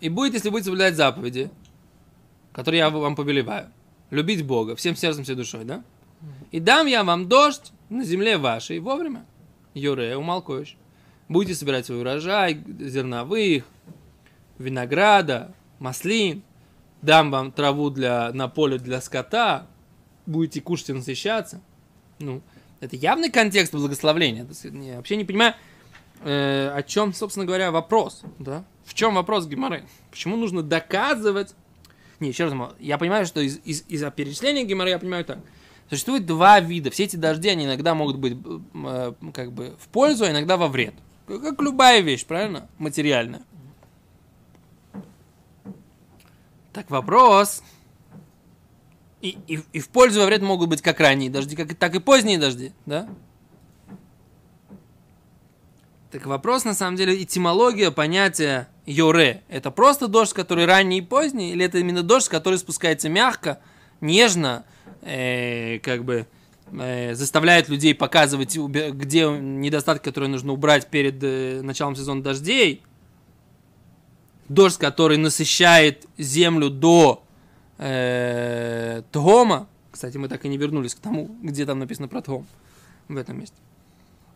и 0.01 0.09
будет, 0.09 0.35
если 0.35 0.49
будете 0.49 0.65
соблюдать 0.65 0.95
заповеди, 0.95 1.49
которые 2.53 2.79
я 2.79 2.89
вам 2.91 3.15
повелеваю, 3.15 3.71
любить 4.11 4.45
Бога 4.45 4.75
всем 4.75 4.95
сердцем, 4.95 5.23
всей 5.23 5.35
душой, 5.35 5.65
да? 5.65 5.83
И 6.51 6.59
дам 6.59 6.85
я 6.85 7.03
вам 7.03 7.27
дождь 7.27 7.71
на 7.89 8.03
земле 8.03 8.37
вашей 8.37 8.79
вовремя. 8.79 9.25
Юре, 9.73 10.17
умалкуешь. 10.17 10.75
Будете 11.29 11.55
собирать 11.55 11.85
свой 11.85 12.01
урожай, 12.01 12.63
зерновых, 12.79 13.65
винограда, 14.57 15.53
маслин. 15.79 16.41
Дам 17.01 17.31
вам 17.31 17.51
траву 17.51 17.89
для, 17.89 18.31
на 18.33 18.47
поле 18.47 18.79
для 18.79 19.01
скота. 19.01 19.67
Будете 20.25 20.61
кушать 20.61 20.89
и 20.89 20.93
насыщаться. 20.93 21.61
Ну, 22.19 22.41
это 22.79 22.95
явный 22.95 23.29
контекст 23.29 23.73
благословления. 23.73 24.47
Я 24.63 24.97
вообще 24.97 25.15
не 25.15 25.25
понимаю, 25.25 25.53
э, 26.23 26.69
о 26.73 26.81
чем, 26.83 27.13
собственно 27.13 27.45
говоря, 27.45 27.71
вопрос. 27.71 28.23
Да? 28.39 28.65
В 28.83 28.93
чем 28.93 29.15
вопрос 29.15 29.47
Гимары? 29.47 29.85
Почему 30.09 30.37
нужно 30.37 30.63
доказывать? 30.63 31.53
Не, 32.19 32.29
еще 32.29 32.45
раз, 32.45 32.53
я 32.79 32.97
понимаю, 32.97 33.27
что 33.27 33.41
из, 33.41 33.59
из, 33.63 33.83
из-за 33.87 34.09
перечисления 34.09 34.63
Гимары 34.63 34.89
я 34.89 34.99
понимаю 34.99 35.23
так– 35.23 35.39
Существует 35.89 36.25
два 36.25 36.59
вида. 36.59 36.91
Все 36.91 37.05
эти 37.05 37.15
дожди, 37.15 37.49
они 37.49 37.65
иногда 37.65 37.95
могут 37.95 38.17
быть 38.17 38.37
э, 38.73 39.13
как 39.33 39.53
бы 39.53 39.75
в 39.79 39.87
пользу, 39.87 40.25
а 40.25 40.31
иногда 40.31 40.57
во 40.57 40.67
вред. 40.67 40.93
Как 41.27 41.61
любая 41.61 42.01
вещь, 42.01 42.25
правильно? 42.25 42.67
Материальная. 42.77 43.41
Так 46.73 46.89
вопрос. 46.89 47.63
И, 49.21 49.37
и, 49.47 49.59
и 49.73 49.79
в 49.79 49.89
пользу 49.89 50.19
и 50.19 50.21
во 50.21 50.27
вред 50.27 50.41
могут 50.41 50.69
быть 50.69 50.81
как 50.81 50.99
ранние 50.99 51.29
дожди, 51.29 51.55
как, 51.55 51.73
так 51.75 51.95
и 51.95 51.99
поздние 51.99 52.37
дожди, 52.37 52.71
да? 52.85 53.09
Так 56.11 56.25
вопрос, 56.25 56.65
на 56.65 56.73
самом 56.73 56.95
деле, 56.95 57.21
этимология 57.21 57.91
понятия 57.91 58.69
йоре. 58.85 59.43
Это 59.49 59.71
просто 59.71 60.07
дождь, 60.07 60.33
который 60.33 60.65
ранний 60.65 60.99
и 60.99 61.01
поздний, 61.01 61.51
или 61.51 61.65
это 61.65 61.79
именно 61.79 62.03
дождь, 62.03 62.29
который 62.29 62.57
спускается 62.57 63.09
мягко, 63.09 63.59
нежно, 64.01 64.65
э, 65.01 65.79
как 65.79 66.03
бы 66.03 66.27
э, 66.71 67.13
заставляет 67.15 67.69
людей 67.69 67.93
показывать, 67.93 68.57
где 68.57 69.27
недостатки, 69.27 70.05
которые 70.05 70.29
нужно 70.29 70.53
убрать 70.53 70.87
перед 70.87 71.23
э, 71.23 71.61
началом 71.61 71.95
сезона 71.95 72.23
дождей. 72.23 72.83
Дождь, 74.49 74.77
который 74.77 75.17
насыщает 75.17 76.07
землю 76.17 76.69
до 76.69 77.23
э, 77.77 79.01
Тхома. 79.11 79.67
Кстати, 79.91 80.17
мы 80.17 80.29
так 80.29 80.45
и 80.45 80.49
не 80.49 80.57
вернулись 80.57 80.95
к 80.95 80.99
тому, 80.99 81.35
где 81.41 81.65
там 81.65 81.79
написано 81.79 82.07
про 82.07 82.21
Тхом 82.21 82.45
в 83.07 83.17
этом 83.17 83.39
месте. 83.39 83.57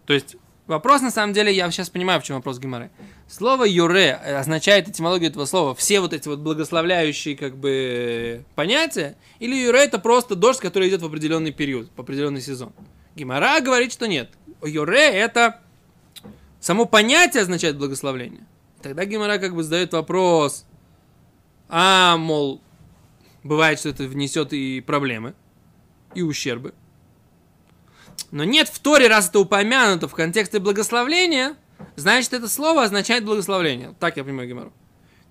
То 0.05 0.13
есть 0.13 0.35
Вопрос, 0.71 1.01
на 1.01 1.11
самом 1.11 1.33
деле, 1.33 1.53
я 1.53 1.69
сейчас 1.69 1.89
понимаю, 1.89 2.21
в 2.21 2.23
чем 2.23 2.37
вопрос 2.37 2.57
Гимары. 2.57 2.91
Слово 3.27 3.65
юре 3.65 4.13
означает 4.13 4.87
этимологию 4.87 5.29
этого 5.29 5.43
слова 5.43 5.75
все 5.75 5.99
вот 5.99 6.13
эти 6.13 6.29
вот 6.29 6.39
благословляющие 6.39 7.35
как 7.35 7.57
бы 7.57 8.45
понятия, 8.55 9.17
или 9.39 9.53
юре 9.53 9.83
это 9.83 9.99
просто 9.99 10.37
дождь, 10.37 10.61
который 10.61 10.87
идет 10.87 11.01
в 11.01 11.05
определенный 11.05 11.51
период, 11.51 11.91
в 11.93 11.99
определенный 11.99 12.39
сезон. 12.39 12.71
Гимара 13.17 13.59
говорит, 13.59 13.91
что 13.91 14.07
нет. 14.07 14.29
Юре 14.63 15.09
это 15.09 15.59
само 16.61 16.85
понятие 16.85 17.41
означает 17.41 17.77
благословление. 17.77 18.47
Тогда 18.81 19.03
Гимара 19.03 19.39
как 19.39 19.53
бы 19.53 19.63
задает 19.63 19.91
вопрос, 19.91 20.65
а, 21.67 22.15
мол, 22.15 22.61
бывает, 23.43 23.77
что 23.77 23.89
это 23.89 24.05
внесет 24.05 24.53
и 24.53 24.79
проблемы, 24.79 25.33
и 26.15 26.21
ущербы. 26.21 26.73
Но 28.31 28.43
нет 28.45 28.69
в 28.69 28.79
Торе, 28.79 29.07
раз 29.07 29.29
это 29.29 29.39
упомянуто 29.39 30.07
в 30.07 30.15
контексте 30.15 30.59
благословления, 30.59 31.55
значит, 31.95 32.33
это 32.33 32.47
слово 32.47 32.83
означает 32.83 33.25
благословление. 33.25 33.93
Так 33.99 34.17
я 34.17 34.23
понимаю 34.23 34.47
Гимару. 34.47 34.73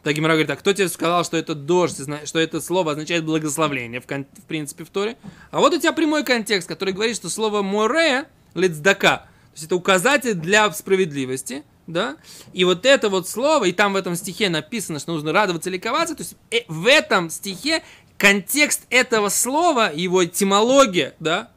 Так 0.03 0.15
Гимара 0.15 0.33
говорит, 0.33 0.51
а 0.51 0.57
кто 0.57 0.73
тебе 0.73 0.89
сказал, 0.89 1.25
что 1.25 1.37
это 1.37 1.55
дождь, 1.55 1.99
что 2.25 2.39
это 2.39 2.61
слово 2.61 2.93
означает 2.93 3.25
благословление, 3.25 4.01
в, 4.01 4.07
кон- 4.07 4.27
в 4.39 4.45
принципе, 4.45 4.85
в 4.85 4.91
Торе? 4.91 5.17
А 5.51 5.61
вот 5.61 5.75
у 5.75 5.79
тебя 5.79 5.93
прямой 5.93 6.25
контекст, 6.25 6.69
который 6.69 6.95
говорит, 6.95 7.17
что 7.17 7.29
слово 7.29 7.63
море, 7.63 8.27
лецдака, 8.55 9.17
то 9.19 9.55
есть 9.55 9.65
это 9.65 9.77
указатель 9.77 10.35
для 10.35 10.71
справедливости, 10.73 11.65
да? 11.87 12.17
И 12.53 12.65
вот 12.65 12.87
это 12.87 13.09
вот 13.09 13.29
слово, 13.29 13.65
и 13.65 13.73
там 13.73 13.93
в 13.93 13.97
этом 13.97 14.15
стихе 14.15 14.49
написано, 14.49 15.01
что 15.01 15.13
нужно 15.13 15.33
радоваться, 15.33 15.69
ликоваться, 15.69 16.15
то 16.15 16.23
есть 16.23 16.35
э, 16.51 16.61
в 16.69 16.87
этом 16.87 17.29
стихе 17.29 17.83
контекст 18.17 18.87
этого 18.91 19.29
слова, 19.29 19.91
его 19.93 20.25
этимология, 20.25 21.15
да, 21.21 21.51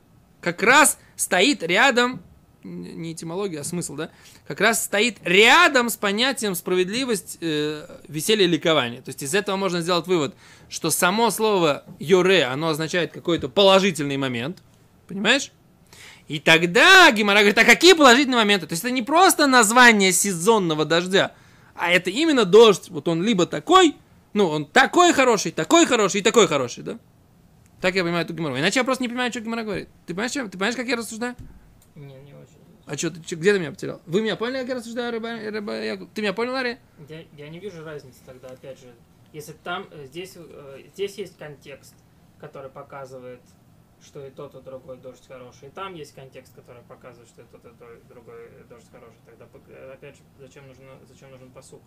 как 0.44 0.62
раз 0.62 1.00
стоит 1.16 1.64
рядом, 1.64 2.22
не 2.64 3.14
этимология, 3.14 3.62
а 3.62 3.64
смысл, 3.64 3.96
да, 3.96 4.10
как 4.48 4.62
раз 4.62 4.84
стоит 4.84 5.18
рядом 5.24 5.90
с 5.90 5.98
понятием 5.98 6.56
справедливость, 6.56 7.38
э, 7.42 7.86
веселье, 8.08 8.48
ликование. 8.48 9.02
То 9.02 9.10
есть 9.10 9.24
из 9.24 9.34
этого 9.34 9.56
можно 9.56 9.82
сделать 9.82 10.08
вывод, 10.08 10.36
что 10.70 10.92
само 10.92 11.30
слово 11.32 11.84
«йоре», 12.00 12.46
оно 12.46 12.70
означает 12.70 13.12
какой-то 13.12 13.50
положительный 13.50 14.18
момент, 14.18 14.60
понимаешь? 15.08 15.52
И 16.28 16.40
тогда 16.40 17.12
Гимара 17.12 17.40
говорит, 17.40 17.58
а 17.58 17.66
какие 17.66 17.94
положительные 17.94 18.38
моменты? 18.38 18.68
То 18.68 18.74
есть 18.74 18.84
это 18.84 18.94
не 18.94 19.02
просто 19.02 19.46
название 19.48 20.12
сезонного 20.14 20.86
дождя, 20.86 21.34
а 21.76 21.92
это 21.92 22.10
именно 22.10 22.46
дождь. 22.46 22.90
Вот 22.90 23.08
он 23.08 23.24
либо 23.24 23.46
такой, 23.46 23.96
ну, 24.32 24.48
он 24.48 24.66
такой 24.66 25.12
хороший, 25.12 25.52
такой 25.52 25.86
хороший 25.86 26.22
и 26.22 26.24
такой 26.24 26.48
хороший, 26.48 26.84
да? 26.84 26.98
Так 27.84 27.96
я 27.96 28.04
понимаю 28.04 28.24
эту 28.24 28.34
Гимару. 28.34 28.58
Иначе 28.58 28.80
я 28.80 28.86
просто 28.86 29.04
не 29.04 29.10
понимаю, 29.10 29.30
что 29.30 29.42
Гимара 29.42 29.64
говорит. 29.64 29.90
Ты 30.06 30.14
понимаешь, 30.14 30.32
чем? 30.32 30.50
Ты 30.50 30.58
понимаешь, 30.58 30.78
как 30.78 30.88
я 30.88 30.96
рассуждаю? 30.96 31.36
Не, 31.96 32.16
не 32.22 32.34
очень. 32.34 32.62
А 32.86 32.96
что, 32.96 33.12
ты, 33.12 33.22
чё, 33.22 33.36
где 33.36 33.52
ты 33.52 33.60
меня 33.60 33.72
потерял? 33.72 34.02
Вы 34.06 34.22
меня 34.22 34.38
поняли, 34.38 34.60
как 34.60 34.70
я 34.70 34.76
рассуждаю, 34.76 35.12
рыба, 35.12 35.36
рыба, 35.36 35.74
Яков? 35.84 36.08
Ты 36.14 36.22
меня 36.22 36.32
понял, 36.32 36.54
Ларри? 36.54 36.78
Я, 37.10 37.26
я 37.36 37.50
не 37.50 37.60
вижу 37.60 37.84
разницы 37.84 38.20
тогда, 38.26 38.48
опять 38.48 38.80
же. 38.80 38.94
Если 39.34 39.52
там, 39.52 39.90
э, 39.92 40.06
здесь, 40.06 40.32
э, 40.38 40.84
здесь 40.94 41.18
есть 41.18 41.38
контекст, 41.38 41.94
который 42.40 42.70
показывает, 42.70 43.42
что 44.02 44.26
и 44.26 44.30
тот, 44.32 44.56
и 44.56 44.62
другой 44.62 44.96
дождь 44.96 45.28
хороший. 45.28 45.68
И 45.68 45.72
там 45.72 45.94
есть 45.94 46.16
контекст, 46.16 46.56
который 46.56 46.84
показывает, 46.84 47.28
что 47.28 47.42
и 47.42 47.46
тот, 47.52 47.66
и 47.66 48.08
другой 48.08 48.50
дождь 48.70 48.88
хороший. 48.94 49.20
Тогда, 49.26 49.44
пок- 49.44 49.92
опять 49.92 50.16
же, 50.16 50.22
зачем, 50.40 50.66
нужно, 50.70 50.86
зачем 51.06 51.32
нужен 51.32 51.52
посук? 51.52 51.82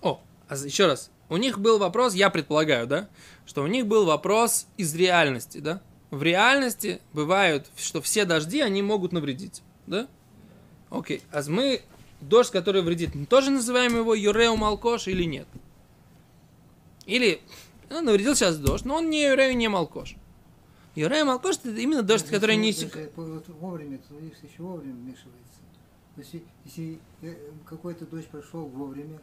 О, 0.00 0.22
еще 0.56 0.86
раз. 0.86 1.10
У 1.28 1.36
них 1.36 1.58
был 1.58 1.78
вопрос, 1.78 2.14
я 2.14 2.30
предполагаю, 2.30 2.86
да, 2.86 3.08
что 3.46 3.62
у 3.62 3.66
них 3.66 3.86
был 3.86 4.04
вопрос 4.04 4.66
из 4.76 4.94
реальности, 4.94 5.58
да? 5.58 5.80
В 6.10 6.22
реальности 6.22 7.00
бывают, 7.12 7.68
что 7.76 8.02
все 8.02 8.24
дожди, 8.24 8.60
они 8.60 8.82
могут 8.82 9.12
навредить, 9.12 9.62
да? 9.86 10.08
Окей, 10.90 11.22
а 11.30 11.42
мы 11.46 11.82
дождь, 12.20 12.50
который 12.50 12.82
вредит, 12.82 13.14
мы 13.14 13.26
тоже 13.26 13.50
называем 13.50 13.96
его 13.96 14.14
Юреу 14.14 14.56
Малкош 14.56 15.06
или 15.06 15.22
нет? 15.22 15.46
Или, 17.06 17.40
ну, 17.88 18.00
навредил 18.00 18.34
сейчас 18.34 18.56
дождь, 18.58 18.84
но 18.84 18.96
он 18.96 19.08
не 19.08 19.24
Юреу, 19.24 19.56
не 19.56 19.68
Малкош. 19.68 20.16
Юреу 20.96 21.26
Малкош 21.26 21.56
это 21.56 21.70
именно 21.70 22.02
дождь, 22.02 22.24
Если 22.24 22.34
который 22.34 22.56
не... 22.56 22.72
даже 22.72 23.10
вот 23.14 23.48
вовремя, 23.48 23.98
то 23.98 24.18
если 24.18 24.48
еще 24.48 24.62
вовремя 24.62 24.94
вмешивается. 24.94 25.60
То 26.16 26.20
есть, 26.20 26.34
если 26.64 26.98
э, 27.22 27.34
какой-то 27.64 28.04
дождь 28.06 28.26
прошел 28.26 28.66
вовремя, 28.66 29.20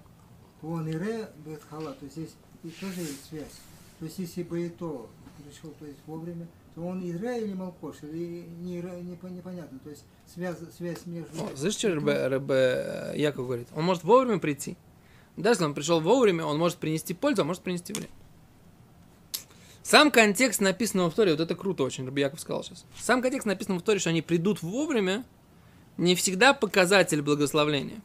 то 0.62 0.68
он 0.68 0.88
и 0.88 0.94
ре 0.94 1.30
будет 1.44 1.62
хала, 1.70 1.94
то 1.94 2.06
есть 2.06 2.18
здесь 2.18 2.34
и 2.64 2.70
тоже 2.70 3.02
есть 3.02 3.26
связь. 3.30 3.62
То 4.00 4.06
есть 4.06 4.20
если 4.20 4.44
бы 4.44 4.66
и 4.66 4.70
то 4.70 5.10
пришел 5.44 5.72
то 5.80 5.86
есть 5.86 6.00
вовремя, 6.06 6.48
то 6.76 6.86
он 6.86 7.02
и 7.02 7.12
ре 7.12 7.44
или 7.44 7.54
малкош, 7.54 7.98
или 8.04 8.46
не, 8.62 8.82
не, 9.04 9.16
по- 9.16 9.28
непонятно. 9.28 9.80
То 9.80 9.90
есть 9.90 10.04
связь, 10.34 10.58
связь 10.76 11.06
между... 11.06 11.30
О, 11.44 11.50
слышишь, 11.56 11.80
что 11.80 11.90
Ребе, 11.90 12.28
Ребе 12.30 13.14
Яков 13.20 13.46
говорит? 13.46 13.68
Он 13.76 13.84
может 13.84 14.04
вовремя 14.04 14.40
прийти. 14.40 14.78
Даже 15.36 15.54
если 15.54 15.66
он 15.66 15.74
пришел 15.74 16.02
вовремя, 16.02 16.46
он 16.46 16.58
может 16.58 16.78
принести 16.78 17.14
пользу, 17.14 17.44
а 17.44 17.46
может 17.46 17.62
принести 17.64 17.94
вред. 17.94 18.10
Сам 19.84 20.12
контекст 20.12 20.60
написанного 20.60 21.10
в 21.10 21.14
Торе, 21.14 21.32
вот 21.32 21.40
это 21.40 21.56
круто 21.56 21.84
очень, 21.84 22.06
Рабби 22.06 22.20
Яков 22.20 22.42
сказал 22.42 22.64
сейчас. 22.64 22.86
Сам 23.00 23.22
контекст 23.22 23.46
написанного 23.46 23.80
в 23.80 23.84
Торе, 23.84 24.00
что 24.00 24.10
они 24.10 24.22
придут 24.22 24.62
вовремя, 24.62 25.24
не 25.96 26.14
всегда 26.16 26.54
показатель 26.54 27.22
благословления. 27.22 28.02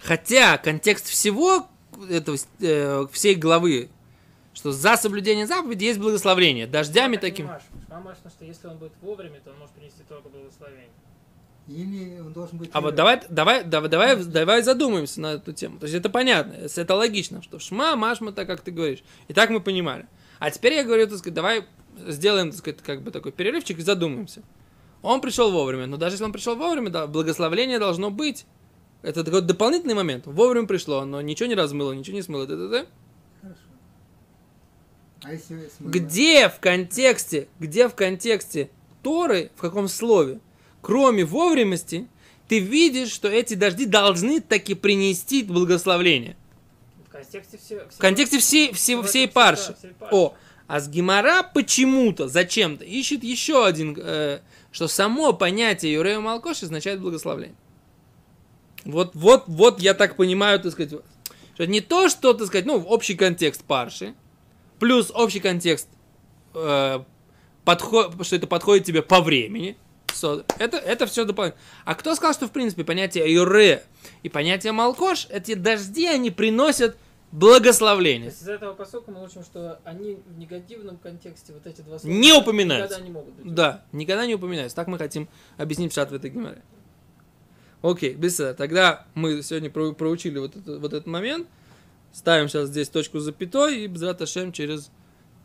Хотя 0.00 0.58
контекст 0.58 1.06
всего 1.06 1.66
этого, 2.08 2.36
э, 2.60 3.06
всей 3.12 3.34
главы, 3.34 3.88
что 4.54 4.72
за 4.72 4.96
соблюдение 4.96 5.46
заповеди 5.46 5.84
есть 5.84 5.98
благословление. 5.98 6.66
Дождями 6.66 7.14
Я 7.14 7.20
так 7.20 7.30
таким. 7.30 7.46
понимаю, 7.46 7.60
что- 7.60 7.94
понимаешь, 7.94 8.18
что 8.18 8.44
если 8.44 8.66
он 8.68 8.78
будет 8.78 8.92
вовремя, 9.02 9.40
то 9.44 9.50
он 9.50 9.58
может 9.58 9.74
принести 9.74 10.02
только 10.08 10.28
благословение. 10.28 10.88
Или 11.68 12.18
он 12.20 12.32
должен 12.32 12.56
быть... 12.56 12.70
А 12.72 12.80
вот 12.80 12.94
давай, 12.94 13.20
давай, 13.28 13.62
давай, 13.62 13.88
давай, 13.90 14.24
давай 14.24 14.62
задумаемся 14.62 15.20
на 15.20 15.34
эту 15.34 15.52
тему. 15.52 15.78
То 15.78 15.84
есть 15.84 15.94
это 15.96 16.08
понятно, 16.08 16.54
это 16.54 16.94
логично, 16.94 17.42
что 17.42 17.58
шма, 17.58 17.94
машма, 17.94 18.32
так 18.32 18.46
как 18.46 18.62
ты 18.62 18.70
говоришь. 18.70 19.02
И 19.28 19.34
так 19.34 19.50
мы 19.50 19.60
понимали. 19.60 20.06
А 20.38 20.50
теперь 20.50 20.74
я 20.74 20.84
говорю, 20.84 21.06
так 21.08 21.18
сказать, 21.18 21.34
давай 21.34 21.66
сделаем, 22.06 22.50
так 22.50 22.58
сказать, 22.58 22.80
как 22.82 23.02
бы 23.02 23.10
такой 23.10 23.32
перерывчик 23.32 23.78
и 23.78 23.82
задумаемся. 23.82 24.42
Он 25.02 25.20
пришел 25.20 25.50
вовремя, 25.52 25.86
но 25.86 25.96
даже 25.98 26.14
если 26.14 26.24
он 26.24 26.32
пришел 26.32 26.56
вовремя, 26.56 26.88
да, 26.90 27.06
благословление 27.06 27.78
должно 27.78 28.10
быть. 28.10 28.46
Это 29.02 29.22
такой 29.22 29.42
дополнительный 29.42 29.94
момент. 29.94 30.26
Вовремя 30.26 30.66
пришло, 30.66 31.04
но 31.04 31.20
ничего 31.20 31.48
не 31.48 31.54
размыло, 31.54 31.92
ничего 31.92 32.16
не 32.16 32.22
смыло. 32.22 32.46
Хорошо. 32.46 32.86
А 35.22 35.32
если 35.32 35.70
смыло? 35.76 35.90
Где 35.90 36.48
в 36.48 36.58
контексте, 36.58 37.48
где 37.60 37.88
в 37.88 37.94
контексте 37.94 38.70
Торы, 39.02 39.50
в 39.56 39.60
каком 39.60 39.88
слове, 39.88 40.40
кроме 40.82 41.24
вовремясти, 41.24 42.08
ты 42.48 42.58
видишь, 42.58 43.10
что 43.10 43.28
эти 43.28 43.54
дожди 43.54 43.86
должны 43.86 44.40
таки 44.40 44.74
принести 44.74 45.42
благословление. 45.44 46.36
В 47.06 47.10
контексте 47.10 47.58
все... 47.58 47.86
В 47.90 47.98
контексте 47.98 48.38
всей, 48.38 48.72
всей, 48.72 48.96
всей 48.96 49.08
всей 49.08 49.28
парши. 49.28 49.74
всей 49.78 49.90
парши. 49.90 50.14
О, 50.14 50.34
а 50.66 50.80
с 50.80 50.88
Гимара 50.88 51.42
почему-то, 51.42 52.28
зачем-то, 52.28 52.84
ищет 52.84 53.22
еще 53.22 53.64
один, 53.64 53.96
э, 53.98 54.40
что 54.72 54.88
само 54.88 55.32
понятие 55.32 55.92
Юрея 55.94 56.20
Малкош 56.20 56.62
означает 56.62 57.00
благословление. 57.00 57.56
Вот, 58.88 59.10
вот, 59.14 59.44
вот 59.46 59.80
я 59.80 59.92
так 59.92 60.16
понимаю, 60.16 60.58
так 60.60 60.72
сказать, 60.72 60.94
что 61.54 61.66
не 61.66 61.82
то, 61.82 62.08
что, 62.08 62.32
так 62.32 62.46
сказать, 62.46 62.64
ну, 62.64 62.82
общий 62.82 63.14
контекст 63.14 63.62
парши, 63.62 64.14
плюс 64.78 65.10
общий 65.14 65.40
контекст, 65.40 65.88
э, 66.54 67.00
подход, 67.66 68.14
что 68.24 68.36
это 68.36 68.46
подходит 68.46 68.84
тебе 68.86 69.02
по 69.02 69.20
времени, 69.20 69.76
Со- 70.14 70.42
это, 70.58 70.78
это 70.78 71.06
все 71.06 71.26
дополнительно. 71.26 71.62
А 71.84 71.94
кто 71.94 72.14
сказал, 72.14 72.32
что, 72.32 72.46
в 72.48 72.50
принципе, 72.50 72.82
понятие 72.82 73.30
Юре 73.30 73.84
и 74.22 74.30
понятие 74.30 74.72
Малкош, 74.72 75.26
эти 75.28 75.52
дожди, 75.52 76.06
они 76.06 76.30
приносят 76.30 76.94
То 76.94 76.98
благословление. 77.32 78.28
есть 78.30 78.40
из 78.40 78.48
этого 78.48 78.72
посылка 78.72 79.10
мы 79.10 79.22
учим, 79.22 79.44
что 79.44 79.80
они 79.84 80.16
в 80.26 80.38
негативном 80.38 80.96
контексте, 80.96 81.52
вот 81.52 81.66
эти 81.66 81.82
два 81.82 81.98
слова, 81.98 82.10
Не 82.10 82.32
упоминаются. 82.32 82.94
Никогда 82.96 83.06
не 83.06 83.12
могут 83.12 83.34
быть. 83.34 83.54
Да, 83.54 83.84
никогда 83.92 84.24
не 84.24 84.34
упоминаются. 84.34 84.74
Так 84.76 84.86
мы 84.88 84.96
хотим 84.96 85.28
объяснить 85.58 85.90
пшат 85.92 86.10
в 86.10 86.14
этой 86.14 86.30
геморе. 86.30 86.62
Окей, 87.82 88.14
без. 88.14 88.54
Тогда 88.54 89.06
мы 89.14 89.42
сегодня 89.42 89.70
про- 89.70 89.92
проучили 89.92 90.38
вот, 90.38 90.56
это- 90.56 90.78
вот 90.78 90.92
этот 90.92 91.06
момент. 91.06 91.46
Ставим 92.12 92.48
сейчас 92.48 92.68
здесь 92.68 92.88
точку 92.88 93.20
запятой 93.20 93.84
и 93.84 93.86
без 93.86 94.02
Шем 94.26 94.52
через 94.52 94.90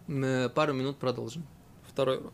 э, 0.08 0.50
пару 0.50 0.74
минут 0.74 0.98
продолжим. 0.98 1.46
Второй 1.88 2.18
урок. 2.18 2.34